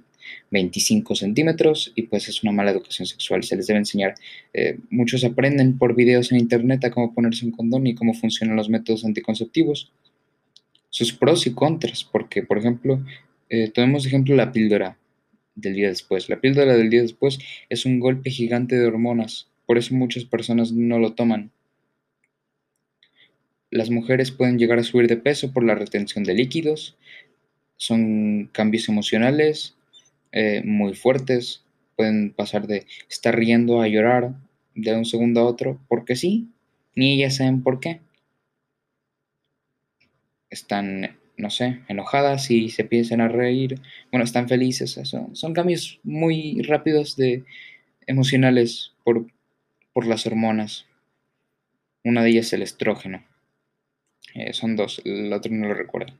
25 0.51 1.15
centímetros 1.15 1.91
y 1.95 2.03
pues 2.03 2.27
es 2.27 2.43
una 2.43 2.51
mala 2.51 2.71
educación 2.71 3.05
sexual. 3.05 3.43
Se 3.43 3.55
les 3.55 3.67
debe 3.67 3.79
enseñar, 3.79 4.15
eh, 4.53 4.79
muchos 4.89 5.23
aprenden 5.23 5.77
por 5.77 5.95
videos 5.95 6.31
en 6.31 6.39
internet 6.39 6.83
a 6.85 6.91
cómo 6.91 7.13
ponerse 7.13 7.45
un 7.45 7.51
condón 7.51 7.85
y 7.87 7.95
cómo 7.95 8.13
funcionan 8.13 8.55
los 8.55 8.69
métodos 8.69 9.05
anticonceptivos, 9.05 9.91
sus 10.89 11.13
pros 11.13 11.45
y 11.47 11.53
contras, 11.53 12.03
porque 12.03 12.43
por 12.43 12.57
ejemplo, 12.57 13.03
eh, 13.49 13.69
tomemos 13.69 14.05
ejemplo 14.05 14.35
la 14.35 14.51
píldora 14.51 14.97
del 15.55 15.75
día 15.75 15.87
después. 15.89 16.29
La 16.29 16.39
píldora 16.39 16.75
del 16.75 16.89
día 16.89 17.01
después 17.01 17.39
es 17.69 17.85
un 17.85 17.99
golpe 17.99 18.29
gigante 18.29 18.75
de 18.75 18.85
hormonas, 18.85 19.47
por 19.65 19.77
eso 19.77 19.95
muchas 19.95 20.25
personas 20.25 20.71
no 20.71 20.99
lo 20.99 21.13
toman. 21.13 21.51
Las 23.69 23.89
mujeres 23.89 24.31
pueden 24.31 24.59
llegar 24.59 24.77
a 24.77 24.83
subir 24.83 25.07
de 25.07 25.17
peso 25.17 25.51
por 25.51 25.63
la 25.63 25.75
retención 25.75 26.23
de 26.23 26.35
líquidos, 26.35 26.95
son 27.77 28.49
cambios 28.53 28.87
emocionales, 28.87 29.75
eh, 30.31 30.61
muy 30.63 30.93
fuertes, 30.93 31.63
pueden 31.95 32.31
pasar 32.31 32.67
de 32.67 32.85
estar 33.09 33.35
riendo 33.35 33.81
a 33.81 33.87
llorar 33.87 34.33
de 34.75 34.95
un 34.95 35.05
segundo 35.05 35.41
a 35.41 35.45
otro, 35.45 35.79
porque 35.87 36.15
sí, 36.15 36.49
ni 36.95 37.13
ellas 37.13 37.37
saben 37.37 37.63
por 37.63 37.79
qué. 37.79 38.01
Están, 40.49 41.17
no 41.37 41.49
sé, 41.49 41.81
enojadas 41.87 42.51
y 42.51 42.69
se 42.69 42.83
piensan 42.83 43.21
a 43.21 43.27
reír, 43.27 43.79
bueno, 44.11 44.23
están 44.23 44.47
felices, 44.47 44.99
son, 45.03 45.35
son 45.35 45.53
cambios 45.53 45.99
muy 46.03 46.61
rápidos 46.61 47.15
de 47.15 47.43
emocionales 48.07 48.93
por, 49.03 49.25
por 49.93 50.05
las 50.05 50.25
hormonas. 50.25 50.85
Una 52.03 52.23
de 52.23 52.29
ellas 52.31 52.47
es 52.47 52.53
el 52.53 52.61
estrógeno. 52.61 53.23
Eh, 54.33 54.53
son 54.53 54.75
dos, 54.75 55.01
el 55.05 55.31
otro 55.31 55.51
no 55.51 55.67
lo 55.67 55.73
recuerdo. 55.73 56.13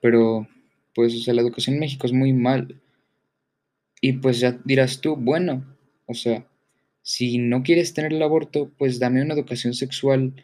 Pero 0.00 0.48
pues, 0.94 1.26
la 1.26 1.42
educación 1.42 1.74
en 1.74 1.80
México 1.80 2.06
es 2.06 2.12
muy 2.12 2.32
mal. 2.32 2.80
Y 4.00 4.14
pues 4.14 4.40
ya 4.40 4.58
dirás 4.64 5.00
tú, 5.00 5.16
bueno, 5.16 5.64
o 6.06 6.14
sea, 6.14 6.46
si 7.02 7.38
no 7.38 7.62
quieres 7.62 7.94
tener 7.94 8.12
el 8.12 8.22
aborto, 8.22 8.70
pues 8.78 8.98
dame 8.98 9.22
una 9.22 9.34
educación 9.34 9.74
sexual 9.74 10.34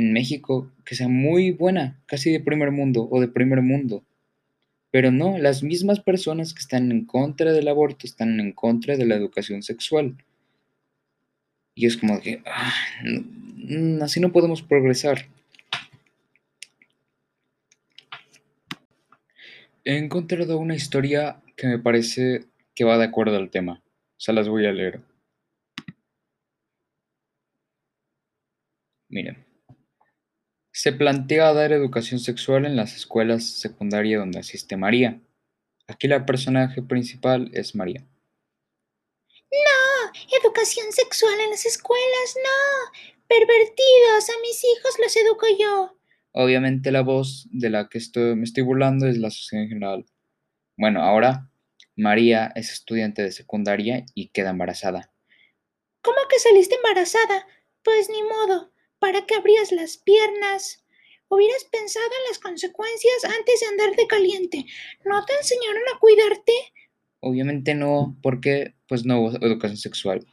en 0.00 0.12
México 0.12 0.70
que 0.84 0.94
sea 0.94 1.08
muy 1.08 1.52
buena, 1.52 2.00
casi 2.06 2.32
de 2.32 2.40
primer 2.40 2.70
mundo 2.70 3.08
o 3.10 3.20
de 3.20 3.28
primer 3.28 3.60
mundo. 3.62 4.02
Pero 4.90 5.12
no, 5.12 5.38
las 5.38 5.62
mismas 5.62 6.00
personas 6.00 6.52
que 6.54 6.60
están 6.60 6.90
en 6.90 7.04
contra 7.04 7.52
del 7.52 7.68
aborto 7.68 8.06
están 8.06 8.40
en 8.40 8.52
contra 8.52 8.96
de 8.96 9.06
la 9.06 9.14
educación 9.14 9.62
sexual. 9.62 10.16
Y 11.74 11.86
es 11.86 11.96
como 11.96 12.20
que 12.20 12.42
ah, 12.46 12.72
así 14.02 14.20
no 14.20 14.32
podemos 14.32 14.62
progresar. 14.62 15.26
He 19.84 19.96
encontrado 19.96 20.58
una 20.58 20.74
historia 20.74 21.40
que 21.56 21.66
me 21.66 21.78
parece 21.78 22.46
que 22.74 22.84
va 22.84 22.98
de 22.98 23.04
acuerdo 23.04 23.36
al 23.36 23.50
tema. 23.50 23.82
Se 24.16 24.32
las 24.32 24.48
voy 24.48 24.66
a 24.66 24.72
leer. 24.72 25.00
Miren. 29.08 29.49
Se 30.82 30.94
plantea 30.94 31.52
dar 31.52 31.72
educación 31.72 32.20
sexual 32.20 32.64
en 32.64 32.74
las 32.74 32.96
escuelas 32.96 33.44
secundarias 33.44 34.18
donde 34.18 34.38
asiste 34.38 34.78
María. 34.78 35.20
Aquí 35.86 36.08
la 36.08 36.24
personaje 36.24 36.80
principal 36.80 37.50
es 37.52 37.74
María. 37.74 38.06
No, 39.52 40.38
educación 40.42 40.90
sexual 40.90 41.38
en 41.38 41.50
las 41.50 41.66
escuelas, 41.66 42.34
no. 42.36 42.92
Pervertidos, 43.28 44.30
a 44.30 44.40
mis 44.40 44.64
hijos 44.64 44.94
los 45.02 45.14
educo 45.16 45.46
yo. 45.58 45.98
Obviamente 46.32 46.90
la 46.90 47.02
voz 47.02 47.46
de 47.50 47.68
la 47.68 47.90
que 47.90 47.98
estoy, 47.98 48.34
me 48.34 48.44
estoy 48.44 48.62
burlando 48.62 49.06
es 49.06 49.18
la 49.18 49.30
sociedad 49.30 49.64
en 49.64 49.68
general. 49.68 50.06
Bueno, 50.78 51.02
ahora 51.02 51.50
María 51.94 52.52
es 52.54 52.72
estudiante 52.72 53.20
de 53.20 53.32
secundaria 53.32 54.06
y 54.14 54.28
queda 54.28 54.48
embarazada. 54.48 55.12
¿Cómo 56.00 56.20
que 56.30 56.38
saliste 56.38 56.76
embarazada? 56.76 57.46
Pues 57.82 58.08
ni 58.08 58.22
modo. 58.22 58.72
¿Para 59.00 59.24
qué 59.24 59.34
abrías 59.34 59.72
las 59.72 59.96
piernas? 59.96 60.84
Hubieras 61.28 61.64
pensado 61.64 62.04
en 62.04 62.28
las 62.28 62.38
consecuencias 62.38 63.24
antes 63.24 63.60
de 63.60 63.66
andar 63.66 63.96
de 63.96 64.06
caliente. 64.06 64.66
¿No 65.04 65.24
te 65.24 65.34
enseñaron 65.36 65.82
a 65.94 65.98
cuidarte? 65.98 66.52
Obviamente 67.20 67.74
no, 67.74 68.16
porque 68.22 68.74
pues 68.86 69.06
no 69.06 69.20
hubo 69.20 69.30
educación 69.46 69.78
sexual. 69.78 70.26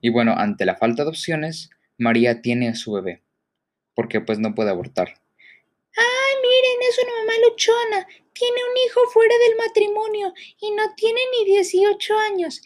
Y 0.00 0.08
bueno, 0.08 0.34
ante 0.36 0.64
la 0.64 0.76
falta 0.76 1.02
de 1.02 1.10
opciones, 1.10 1.68
María 1.98 2.40
tiene 2.40 2.68
a 2.68 2.74
su 2.74 2.92
bebé, 2.92 3.22
porque 3.94 4.22
pues 4.22 4.38
no 4.38 4.54
puede 4.54 4.70
abortar. 4.70 5.08
Ay, 5.08 6.34
miren, 6.42 6.88
es 6.88 6.98
una 7.04 7.12
mamá 7.18 7.32
luchona. 7.50 8.06
Tiene 8.32 8.56
un 8.70 8.76
hijo 8.86 9.00
fuera 9.12 9.34
del 9.46 9.56
matrimonio 9.58 10.32
y 10.58 10.70
no 10.70 10.94
tiene 10.94 11.20
ni 11.38 11.52
18 11.52 12.18
años. 12.30 12.62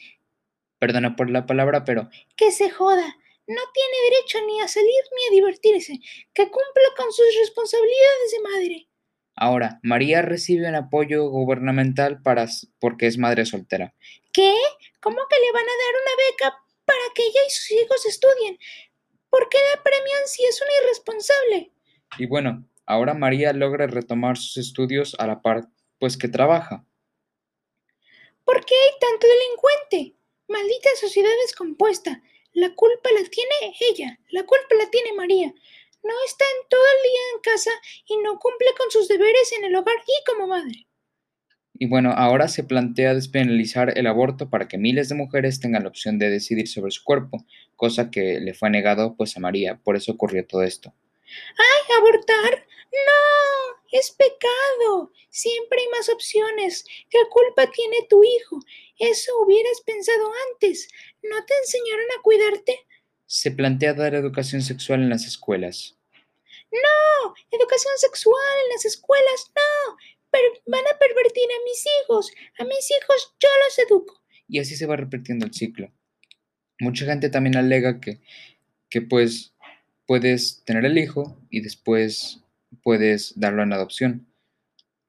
Perdona 0.79 1.17
por 1.17 1.29
la 1.29 1.45
palabra, 1.45 1.85
pero... 1.85 2.09
Que 2.37 2.53
se 2.53 2.71
joda 2.71 3.17
no 3.47 3.63
tiene 3.73 4.11
derecho 4.11 4.39
ni 4.47 4.61
a 4.61 4.69
salir 4.69 5.03
ni 5.15 5.27
a 5.27 5.41
divertirse, 5.41 6.01
que 6.35 6.45
cumpla 6.45 6.89
con 6.97 7.13
sus 7.13 7.27
responsabilidades 7.41 8.31
de 8.33 8.41
madre. 8.41 8.89
Ahora, 9.37 9.79
María 9.83 10.23
recibe 10.23 10.69
un 10.69 10.75
apoyo 10.75 11.29
gubernamental 11.29 12.23
para, 12.23 12.47
porque 12.81 13.07
es 13.07 13.19
madre 13.19 13.45
soltera. 13.45 13.95
¿Qué? 14.33 14.55
¿Cómo 15.01 15.19
que 15.29 15.39
le 15.39 15.53
van 15.53 15.65
a 15.65 15.67
dar 15.67 15.95
una 16.03 16.17
beca 16.31 16.59
para 16.85 17.15
que 17.15 17.23
ella 17.23 17.41
y 17.47 17.51
sus 17.51 17.71
hijos 17.73 18.07
estudien? 18.07 18.59
¿Por 19.29 19.49
qué 19.51 19.59
la 19.75 19.83
premian 19.83 20.27
si 20.27 20.45
es 20.45 20.61
una 20.63 20.71
irresponsable? 20.85 21.73
Y 22.19 22.27
bueno, 22.27 22.67
ahora 22.87 23.13
María 23.13 23.53
logra 23.53 23.87
retomar 23.87 24.39
sus 24.39 24.57
estudios 24.57 25.15
a 25.19 25.27
la 25.27 25.43
par, 25.43 25.69
pues 25.99 26.17
que 26.17 26.29
trabaja. 26.29 26.87
¿Por 28.45 28.65
qué 28.65 28.75
hay 28.75 28.99
tanto 29.01 29.27
delincuente? 29.27 30.19
Maldita 30.49 30.89
sociedad 30.99 31.31
descompuesta. 31.43 32.23
La 32.57 32.75
culpa 32.75 33.11
la 33.13 33.23
tiene 33.29 33.77
ella, 33.91 34.19
la 34.31 34.43
culpa 34.45 34.75
la 34.79 34.89
tiene 34.89 35.13
María. 35.13 35.53
No 36.03 36.15
está 36.25 36.43
en 36.47 36.69
todo 36.71 36.81
el 36.81 37.11
día 37.11 37.21
en 37.35 37.41
casa 37.43 37.71
y 38.09 38.17
no 38.17 38.39
cumple 38.39 38.69
con 38.79 38.91
sus 38.91 39.09
deberes 39.09 39.53
en 39.59 39.67
el 39.67 39.77
hogar 39.77 39.97
y 40.07 40.25
como 40.25 40.47
madre. 40.47 40.87
Y 41.75 41.87
bueno, 41.87 42.13
ahora 42.17 42.49
se 42.49 42.65
plantea 42.65 43.13
despenalizar 43.13 43.99
el 43.99 44.07
aborto 44.07 44.49
para 44.49 44.69
que 44.69 44.79
miles 44.79 45.11
de 45.11 45.17
mujeres 45.17 45.61
tengan 45.61 45.83
la 45.83 45.91
opción 45.91 46.19
de 46.19 46.31
decidir 46.31 46.67
sobre 46.67 46.93
su 46.93 47.05
cuerpo, 47.05 47.45
cosa 47.77 48.11
que 48.11 48.41
le 48.41 48.55
fue 48.55 48.71
negado 48.71 49.17
pues 49.17 49.37
a 49.37 49.41
María, 49.41 49.79
por 49.85 49.95
eso 49.95 50.13
ocurrió 50.13 50.47
todo 50.47 50.63
esto. 50.63 50.95
¡Ay, 51.59 51.97
abortar! 51.99 52.67
¡No! 52.91 53.77
Es 53.93 54.13
pecado. 54.13 55.13
Siempre 55.29 55.81
hay 55.81 55.89
más 55.89 56.09
opciones. 56.09 56.87
¿Qué 57.11 57.19
culpa 57.31 57.71
tiene 57.71 57.99
tu 58.09 58.25
hijo? 58.25 58.61
Eso 58.99 59.33
hubieras 59.43 59.81
pensado 59.85 60.31
antes. 60.53 60.89
¿No 61.23 61.45
te 61.45 61.55
enseñaron 61.59 62.07
a 62.19 62.23
cuidarte? 62.23 62.79
Se 63.27 63.51
plantea 63.51 63.95
dar 63.95 64.15
educación 64.15 64.63
sexual 64.63 65.03
en 65.03 65.11
las 65.11 65.27
escuelas. 65.27 65.97
No, 66.73 67.35
educación 67.51 67.95
sexual 67.97 68.55
en 68.65 68.73
las 68.73 68.85
escuelas, 68.85 69.53
no. 69.55 69.97
Pero 70.31 70.45
van 70.67 70.85
a 70.87 70.99
pervertir 70.99 71.45
a 71.45 71.65
mis 71.65 71.85
hijos. 72.03 72.33
A 72.59 72.65
mis 72.65 72.91
hijos 72.91 73.35
yo 73.41 73.49
los 73.65 73.79
educo. 73.79 74.23
Y 74.49 74.61
así 74.61 74.77
se 74.77 74.87
va 74.87 74.97
repitiendo 74.97 75.47
el 75.47 75.55
ciclo. 75.55 75.91
Mucha 76.79 77.07
gente 77.07 77.31
también 77.31 77.57
alega 77.57 78.01
que, 78.01 78.21
que 78.89 79.03
pues 79.03 79.55
puedes 80.07 80.63
tener 80.65 80.85
el 80.85 80.99
hijo 80.99 81.39
y 81.51 81.61
después 81.61 82.41
puedes 82.83 83.39
darlo 83.39 83.63
en 83.63 83.73
adopción. 83.73 84.27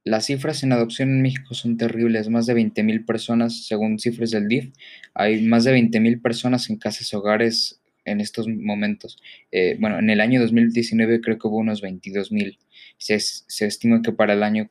Las 0.08 0.28
cifras 0.28 0.63
en 0.63 0.72
adopción 0.72 1.10
en 1.10 1.22
México 1.22 1.54
son 1.54 1.76
terribles, 1.76 2.30
más 2.30 2.46
de 2.46 2.56
20.000 2.56 3.06
personas, 3.06 3.65
según 3.65 4.00
cifras 4.00 4.32
del 4.32 4.48
DIF, 4.48 4.72
hay 5.13 5.41
más 5.41 5.65
de 5.65 5.76
20.000 5.76 6.22
personas 6.22 6.70
en 6.70 6.78
casas 6.78 7.13
hogares 7.13 7.82
en 8.06 8.22
estos 8.22 8.48
momentos. 8.48 9.22
Eh, 9.52 9.76
bueno, 9.82 10.00
en 10.00 10.10
el 10.10 10.22
año 10.22 10.39
2019 10.39 11.20
creo 11.20 11.38
que 11.38 11.48
hubo 11.50 11.58
unos 11.58 11.84
22.000. 11.84 12.58
Se, 12.98 13.20
se 13.20 13.65
estima 13.65 14.02
que 14.02 14.13
para 14.13 14.32
el 14.32 14.43
año 14.43 14.70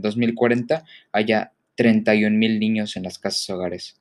2040 0.00 0.76
eh, 0.76 0.82
haya 1.10 1.52
31.000 1.76 2.58
niños 2.60 2.96
en 2.96 3.02
las 3.02 3.18
casas 3.18 3.50
hogares. 3.50 4.00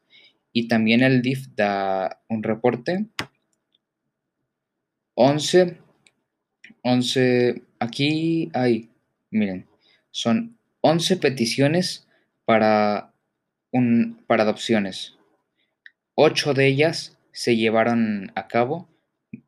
Y 0.53 0.67
también 0.67 1.01
el 1.01 1.23
DIF 1.23 1.47
da 1.55 2.21
un 2.29 2.43
reporte. 2.43 3.07
11, 5.15 5.75
11, 6.83 7.63
aquí 7.79 8.51
hay, 8.53 8.91
miren, 9.31 9.65
son 10.11 10.56
11 10.81 11.17
peticiones 11.17 12.07
para, 12.45 13.13
un, 13.71 14.23
para 14.27 14.43
adopciones. 14.43 15.17
Ocho 16.15 16.53
de 16.53 16.67
ellas 16.67 17.17
se 17.31 17.55
llevaron 17.55 18.31
a 18.35 18.47
cabo, 18.47 18.89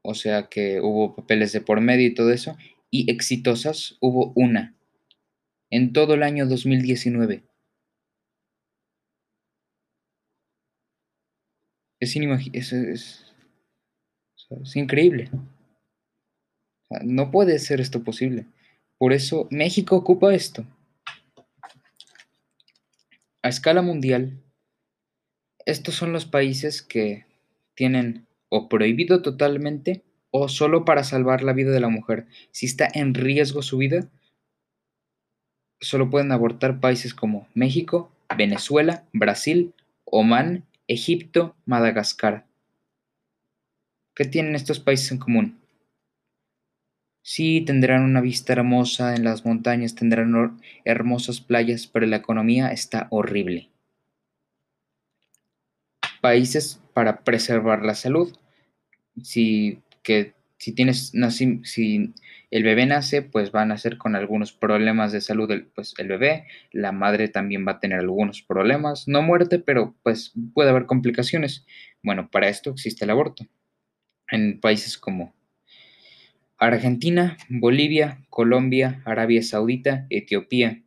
o 0.01 0.13
sea 0.13 0.49
que 0.49 0.81
hubo 0.81 1.15
papeles 1.15 1.51
de 1.51 1.61
por 1.61 1.81
medio 1.81 2.07
y 2.07 2.13
todo 2.13 2.31
eso, 2.31 2.57
y 2.91 3.09
exitosas 3.11 3.97
hubo 4.01 4.33
una 4.35 4.75
en 5.71 5.93
todo 5.93 6.15
el 6.15 6.23
año 6.23 6.45
2019. 6.47 7.43
Es, 11.99 12.15
es, 12.15 12.73
es, 12.73 13.33
es 14.61 14.75
increíble. 14.75 15.29
No 17.03 17.29
puede 17.29 17.59
ser 17.59 17.81
esto 17.81 18.03
posible. 18.03 18.45
Por 18.97 19.13
eso 19.13 19.47
México 19.51 19.95
ocupa 19.95 20.33
esto. 20.33 20.65
A 23.41 23.47
escala 23.47 23.81
mundial, 23.81 24.43
estos 25.65 25.95
son 25.95 26.11
los 26.11 26.25
países 26.25 26.81
que 26.81 27.25
tienen 27.73 28.27
o 28.49 28.67
prohibido 28.67 29.21
totalmente 29.21 30.03
o 30.29 30.49
solo 30.49 30.83
para 30.83 31.05
salvar 31.05 31.41
la 31.41 31.53
vida 31.53 31.71
de 31.71 31.79
la 31.79 31.87
mujer. 31.87 32.27
Si 32.51 32.65
está 32.65 32.89
en 32.93 33.13
riesgo 33.13 33.61
su 33.61 33.77
vida, 33.77 34.09
solo 35.79 36.09
pueden 36.09 36.33
abortar 36.33 36.81
países 36.81 37.13
como 37.13 37.47
México, 37.53 38.11
Venezuela, 38.35 39.05
Brasil, 39.13 39.73
Omán, 40.03 40.65
Egipto, 40.87 41.55
Madagascar. 41.65 42.45
¿Qué 44.15 44.25
tienen 44.25 44.55
estos 44.55 44.81
países 44.81 45.13
en 45.13 45.19
común? 45.19 45.58
Sí, 47.31 47.61
tendrán 47.61 48.01
una 48.01 48.21
vista 48.21 48.53
hermosa 48.53 49.15
en 49.15 49.23
las 49.23 49.45
montañas, 49.45 49.93
tendrán 49.93 50.59
hermosas 50.83 51.41
playas, 51.41 51.85
pero 51.85 52.07
la 52.07 52.15
economía 52.15 52.71
está 52.71 53.05
horrible. 53.11 53.69
Países 56.21 56.81
para 56.95 57.23
preservar 57.23 57.85
la 57.85 57.93
salud. 57.93 58.35
Si, 59.21 59.79
que, 60.01 60.33
si 60.57 60.73
tienes, 60.73 61.13
si 61.65 62.13
el 62.49 62.63
bebé 62.63 62.87
nace, 62.87 63.21
pues 63.21 63.51
va 63.53 63.61
a 63.61 63.65
nacer 63.65 63.99
con 63.99 64.15
algunos 64.15 64.51
problemas 64.51 65.11
de 65.11 65.21
salud 65.21 65.51
el, 65.51 65.67
pues, 65.67 65.93
el 65.99 66.07
bebé, 66.07 66.47
la 66.71 66.91
madre 66.91 67.27
también 67.27 67.63
va 67.63 67.73
a 67.73 67.79
tener 67.79 67.99
algunos 67.99 68.41
problemas, 68.41 69.07
no 69.07 69.21
muerte, 69.21 69.59
pero 69.59 69.95
pues 70.01 70.33
puede 70.55 70.71
haber 70.71 70.87
complicaciones. 70.87 71.63
Bueno, 72.01 72.27
para 72.31 72.49
esto 72.49 72.71
existe 72.71 73.05
el 73.05 73.11
aborto. 73.11 73.45
En 74.31 74.59
países 74.59 74.97
como 74.97 75.35
Argentina, 76.59 77.37
Bolivia, 77.47 78.19
Colombia, 78.29 79.01
Arabia 79.05 79.41
Saudita, 79.41 80.05
Etiopía. 80.09 80.83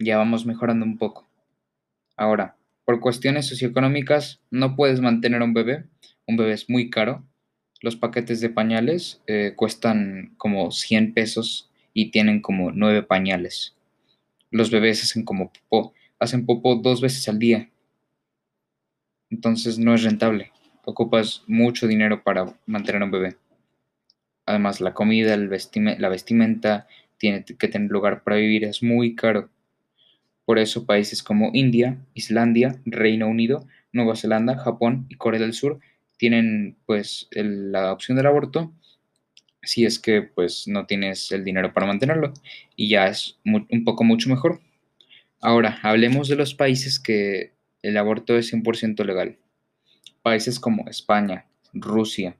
Ya 0.00 0.16
vamos 0.16 0.46
mejorando 0.46 0.84
un 0.84 0.98
poco. 0.98 1.28
Ahora, 2.16 2.56
por 2.84 2.98
cuestiones 2.98 3.46
socioeconómicas, 3.46 4.40
no 4.50 4.74
puedes 4.74 5.00
mantener 5.00 5.42
un 5.42 5.54
bebé. 5.54 5.84
Un 6.26 6.36
bebé 6.36 6.54
es 6.54 6.68
muy 6.68 6.90
caro. 6.90 7.24
Los 7.80 7.94
paquetes 7.94 8.40
de 8.40 8.50
pañales 8.50 9.22
eh, 9.28 9.52
cuestan 9.54 10.34
como 10.36 10.72
100 10.72 11.14
pesos 11.14 11.70
y 11.94 12.10
tienen 12.10 12.42
como 12.42 12.72
9 12.72 13.04
pañales. 13.04 13.76
los 14.50 14.72
bebés 14.72 15.04
hacen 15.04 15.24
como 15.24 15.52
popó, 15.52 15.94
hacen 16.18 16.44
popó 16.46 16.74
dos 16.74 17.00
veces 17.00 17.28
al 17.28 17.38
día. 17.38 17.70
Entonces 19.30 19.78
no 19.78 19.94
es 19.94 20.02
rentable. 20.02 20.50
Ocupas 20.84 21.44
mucho 21.46 21.86
dinero 21.86 22.24
para 22.24 22.58
mantener 22.66 23.04
un 23.04 23.12
bebé. 23.12 23.36
Además, 24.50 24.80
la 24.80 24.94
comida, 24.94 25.36
la 25.36 26.08
vestimenta, 26.08 26.88
tiene 27.18 27.44
que 27.44 27.68
tener 27.68 27.88
lugar 27.88 28.24
para 28.24 28.34
vivir, 28.34 28.64
es 28.64 28.82
muy 28.82 29.14
caro. 29.14 29.48
Por 30.44 30.58
eso 30.58 30.86
países 30.86 31.22
como 31.22 31.52
India, 31.54 31.98
Islandia, 32.14 32.80
Reino 32.84 33.28
Unido, 33.28 33.64
Nueva 33.92 34.16
Zelanda, 34.16 34.58
Japón 34.58 35.06
y 35.08 35.14
Corea 35.14 35.38
del 35.38 35.52
Sur 35.52 35.78
tienen 36.16 36.76
pues 36.84 37.28
la 37.30 37.92
opción 37.92 38.16
del 38.16 38.26
aborto 38.26 38.72
si 39.62 39.84
es 39.84 40.00
que 40.00 40.22
pues 40.22 40.66
no 40.66 40.84
tienes 40.86 41.30
el 41.30 41.44
dinero 41.44 41.72
para 41.72 41.86
mantenerlo 41.86 42.32
y 42.74 42.88
ya 42.88 43.06
es 43.06 43.38
un 43.44 43.84
poco 43.84 44.02
mucho 44.02 44.28
mejor. 44.28 44.60
Ahora, 45.40 45.78
hablemos 45.82 46.26
de 46.26 46.34
los 46.34 46.54
países 46.54 46.98
que 46.98 47.52
el 47.82 47.96
aborto 47.96 48.36
es 48.36 48.52
100% 48.52 49.04
legal. 49.04 49.38
Países 50.22 50.58
como 50.58 50.88
España, 50.88 51.46
Rusia, 51.72 52.36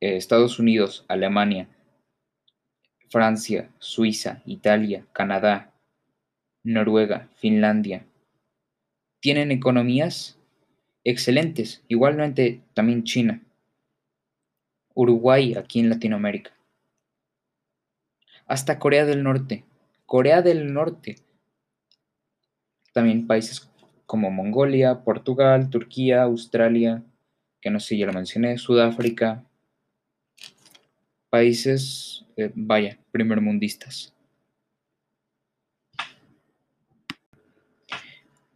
Estados 0.00 0.58
Unidos, 0.58 1.04
Alemania, 1.08 1.68
Francia, 3.08 3.70
Suiza, 3.78 4.42
Italia, 4.44 5.06
Canadá, 5.12 5.72
Noruega, 6.62 7.28
Finlandia, 7.36 8.04
tienen 9.20 9.50
economías 9.50 10.38
excelentes, 11.04 11.82
igualmente 11.88 12.62
también 12.74 13.04
China, 13.04 13.42
Uruguay 14.94 15.54
aquí 15.54 15.80
en 15.80 15.88
Latinoamérica, 15.88 16.52
hasta 18.46 18.78
Corea 18.78 19.04
del 19.04 19.22
Norte, 19.22 19.64
Corea 20.04 20.42
del 20.42 20.72
Norte, 20.72 21.16
también 22.92 23.26
países 23.26 23.70
como 24.06 24.30
Mongolia, 24.30 25.04
Portugal, 25.04 25.70
Turquía, 25.70 26.22
Australia, 26.22 27.02
que 27.60 27.70
no 27.70 27.80
sé, 27.80 27.96
ya 27.96 28.06
lo 28.06 28.12
mencioné, 28.12 28.58
Sudáfrica, 28.58 29.44
países, 31.30 32.24
eh, 32.36 32.50
vaya, 32.54 32.98
primermundistas. 33.12 34.12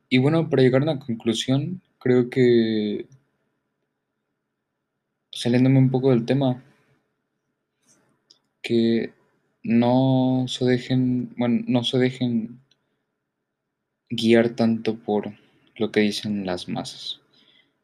Y 0.08 0.18
bueno, 0.18 0.48
para 0.50 0.62
llegar 0.62 0.82
a 0.82 0.92
una 0.92 0.98
conclusión, 0.98 1.80
creo 1.98 2.28
que 2.30 3.06
saliéndome 5.30 5.78
un 5.78 5.90
poco 5.90 6.10
del 6.10 6.26
tema, 6.26 6.62
que 8.62 9.12
no 9.62 10.46
se 10.48 10.64
dejen, 10.64 11.32
bueno, 11.36 11.62
no 11.66 11.84
se 11.84 11.98
dejen 11.98 12.60
guiar 14.10 14.50
tanto 14.50 14.98
por 14.98 15.32
lo 15.76 15.92
que 15.92 16.00
dicen 16.00 16.44
las 16.44 16.68
masas. 16.68 17.20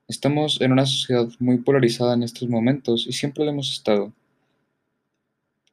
Estamos 0.09 0.61
en 0.61 0.73
una 0.73 0.87
sociedad 0.87 1.29
muy 1.39 1.59
polarizada 1.59 2.15
en 2.15 2.23
estos 2.23 2.49
momentos 2.49 3.07
y 3.07 3.13
siempre 3.13 3.45
lo 3.45 3.51
hemos 3.51 3.73
estado. 3.73 4.13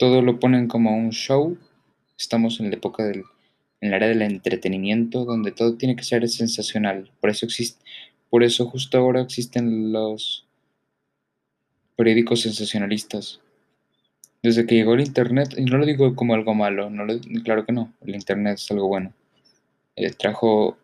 Todo 0.04 0.22
lo 0.22 0.38
ponen 0.38 0.68
como 0.68 0.98
un 0.98 1.12
show. 1.12 1.58
Estamos 2.18 2.60
en 2.60 2.70
la 2.70 2.76
época 2.76 3.06
del 3.06 3.24
en 3.80 3.88
el 3.88 3.94
área 3.94 4.10
del 4.10 4.22
entretenimiento 4.22 5.24
donde 5.24 5.54
todo 5.54 5.78
tiene 5.78 5.96
que 5.96 6.04
ser 6.04 6.28
sensacional. 6.28 7.10
Por 7.22 7.30
eso 7.30 7.46
existe 7.46 7.82
por 8.30 8.44
eso 8.44 8.66
justo 8.66 8.98
ahora 8.98 9.22
existen 9.22 9.94
los 9.94 10.46
periódicos 11.96 12.42
sensacionalistas. 12.42 13.40
Desde 14.42 14.66
que 14.66 14.76
llegó 14.76 14.96
el 14.96 15.08
Internet, 15.08 15.56
y 15.58 15.64
no 15.64 15.78
lo 15.78 15.86
digo 15.86 16.14
como 16.18 16.34
algo 16.34 16.54
malo, 16.54 16.92
claro 17.46 17.66
que 17.66 17.72
no, 17.72 17.94
el 18.06 18.16
Internet 18.16 18.56
es 18.56 18.70
algo 18.72 18.90
bueno. 18.90 19.14
Eh, 19.96 20.12
trajo 20.12 20.78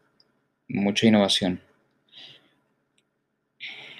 mucha 0.69 1.07
innovación. 1.07 1.59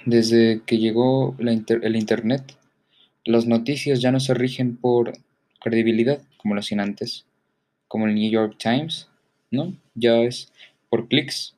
Desde 0.06 0.62
que 0.66 0.78
llegó 0.78 1.36
el 1.40 1.96
Internet, 1.98 2.56
las 3.30 3.46
noticias 3.46 4.02
ya 4.02 4.12
no 4.12 4.20
se 4.20 4.34
rigen 4.34 4.76
por 4.76 5.13
credibilidad, 5.62 6.20
como 6.38 6.56
lo 6.56 6.62
hacían 6.62 6.80
antes, 6.80 7.28
como 7.88 8.08
el 8.08 8.15
New 8.15 8.32
York 8.32 8.56
Times, 8.58 9.08
¿no? 9.52 9.76
Ya 9.94 10.18
es 10.22 10.52
por 10.89 11.08
clics. 11.08 11.56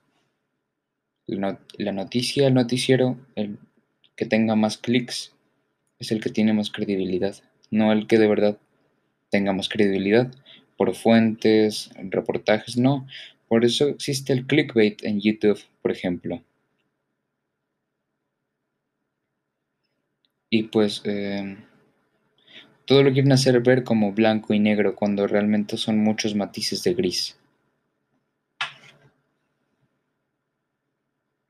La 1.27 1.91
noticia, 1.93 2.47
el 2.47 2.55
noticiero, 2.55 3.17
el 3.35 3.57
que 4.17 4.25
tenga 4.25 4.57
más 4.57 4.77
clics 4.77 5.33
es 5.97 6.11
el 6.11 6.19
que 6.19 6.29
tiene 6.29 6.51
más 6.51 6.71
credibilidad, 6.71 7.37
no 7.69 7.93
el 7.93 8.05
que 8.05 8.19
de 8.19 8.27
verdad 8.27 8.57
tenga 9.29 9.53
más 9.53 9.69
credibilidad 9.69 10.29
por 10.75 10.93
fuentes, 10.93 11.89
reportajes, 11.95 12.75
no. 12.75 13.07
Por 13.47 13.63
eso 13.63 13.87
existe 13.87 14.33
el 14.33 14.45
clickbait 14.45 15.01
en 15.05 15.21
YouTube, 15.21 15.61
por 15.81 15.91
ejemplo. 15.91 16.43
Y 20.51 20.63
pues 20.63 21.01
eh, 21.05 21.57
todo 22.85 23.01
lo 23.01 23.11
quieren 23.11 23.31
hacer 23.31 23.59
ver 23.61 23.83
como 23.83 24.11
blanco 24.11 24.53
y 24.53 24.59
negro 24.59 24.95
cuando 24.95 25.25
realmente 25.25 25.77
son 25.77 25.97
muchos 25.97 26.35
matices 26.35 26.83
de 26.83 26.93
gris. 26.93 27.39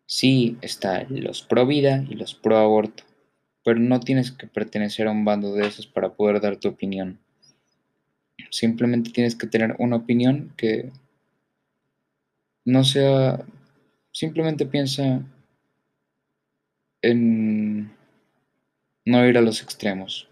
Sí, 0.06 0.58
está 0.62 1.06
los 1.10 1.42
pro 1.42 1.66
vida 1.66 2.06
y 2.10 2.16
los 2.16 2.36
pro 2.36 2.58
aborto 2.58 3.04
pero 3.64 3.80
no 3.80 4.00
tienes 4.00 4.32
que 4.32 4.48
pertenecer 4.48 5.08
a 5.08 5.12
un 5.12 5.26
bando 5.26 5.54
de 5.54 5.68
esos 5.68 5.88
para 5.88 6.14
poder 6.14 6.42
dar 6.42 6.58
tu 6.58 6.70
opinión. 6.70 7.20
Simplemente 8.50 9.12
tienes 9.12 9.36
que 9.36 9.48
tener 9.48 9.76
una 9.80 9.98
opinión 9.98 10.54
que 10.58 10.92
no 12.66 12.84
sea, 12.84 13.46
simplemente 14.12 14.66
piensa 14.66 15.22
en 17.02 17.92
no 19.06 19.28
ir 19.28 19.38
a 19.38 19.42
los 19.42 19.62
extremos, 19.62 20.28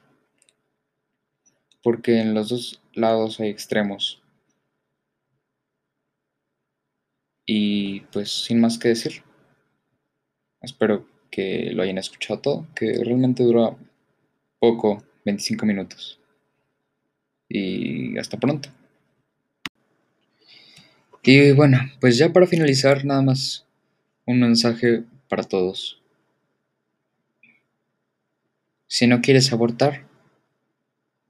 porque 1.82 2.20
en 2.20 2.34
los 2.34 2.50
dos 2.50 2.82
lados 2.94 3.40
hay 3.40 3.50
extremos. 3.50 4.22
Y 7.46 8.02
pues 8.12 8.32
sin 8.32 8.62
más 8.62 8.78
que 8.78 8.90
decir, 8.90 9.24
espero 10.62 11.08
que 11.32 11.72
lo 11.74 11.84
hayan 11.84 11.98
escuchado 11.98 12.40
todo, 12.40 12.68
que 12.76 12.94
realmente 13.04 13.44
dura 13.44 13.76
poco, 14.60 15.04
25 15.26 15.66
minutos. 15.66 16.20
Y 17.48 18.18
hasta 18.20 18.38
pronto. 18.38 18.70
Y 21.24 21.52
bueno, 21.52 21.80
pues 22.00 22.18
ya 22.18 22.32
para 22.32 22.48
finalizar, 22.48 23.06
nada 23.06 23.22
más 23.22 23.66
un 24.26 24.40
mensaje 24.40 25.04
para 25.28 25.44
todos. 25.44 25.99
Si 28.90 29.06
no 29.06 29.22
quieres 29.22 29.54
abortar, 29.54 30.08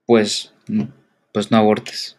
pues, 0.06 0.54
pues 1.34 1.52
no 1.52 1.58
abortes. 1.58 2.19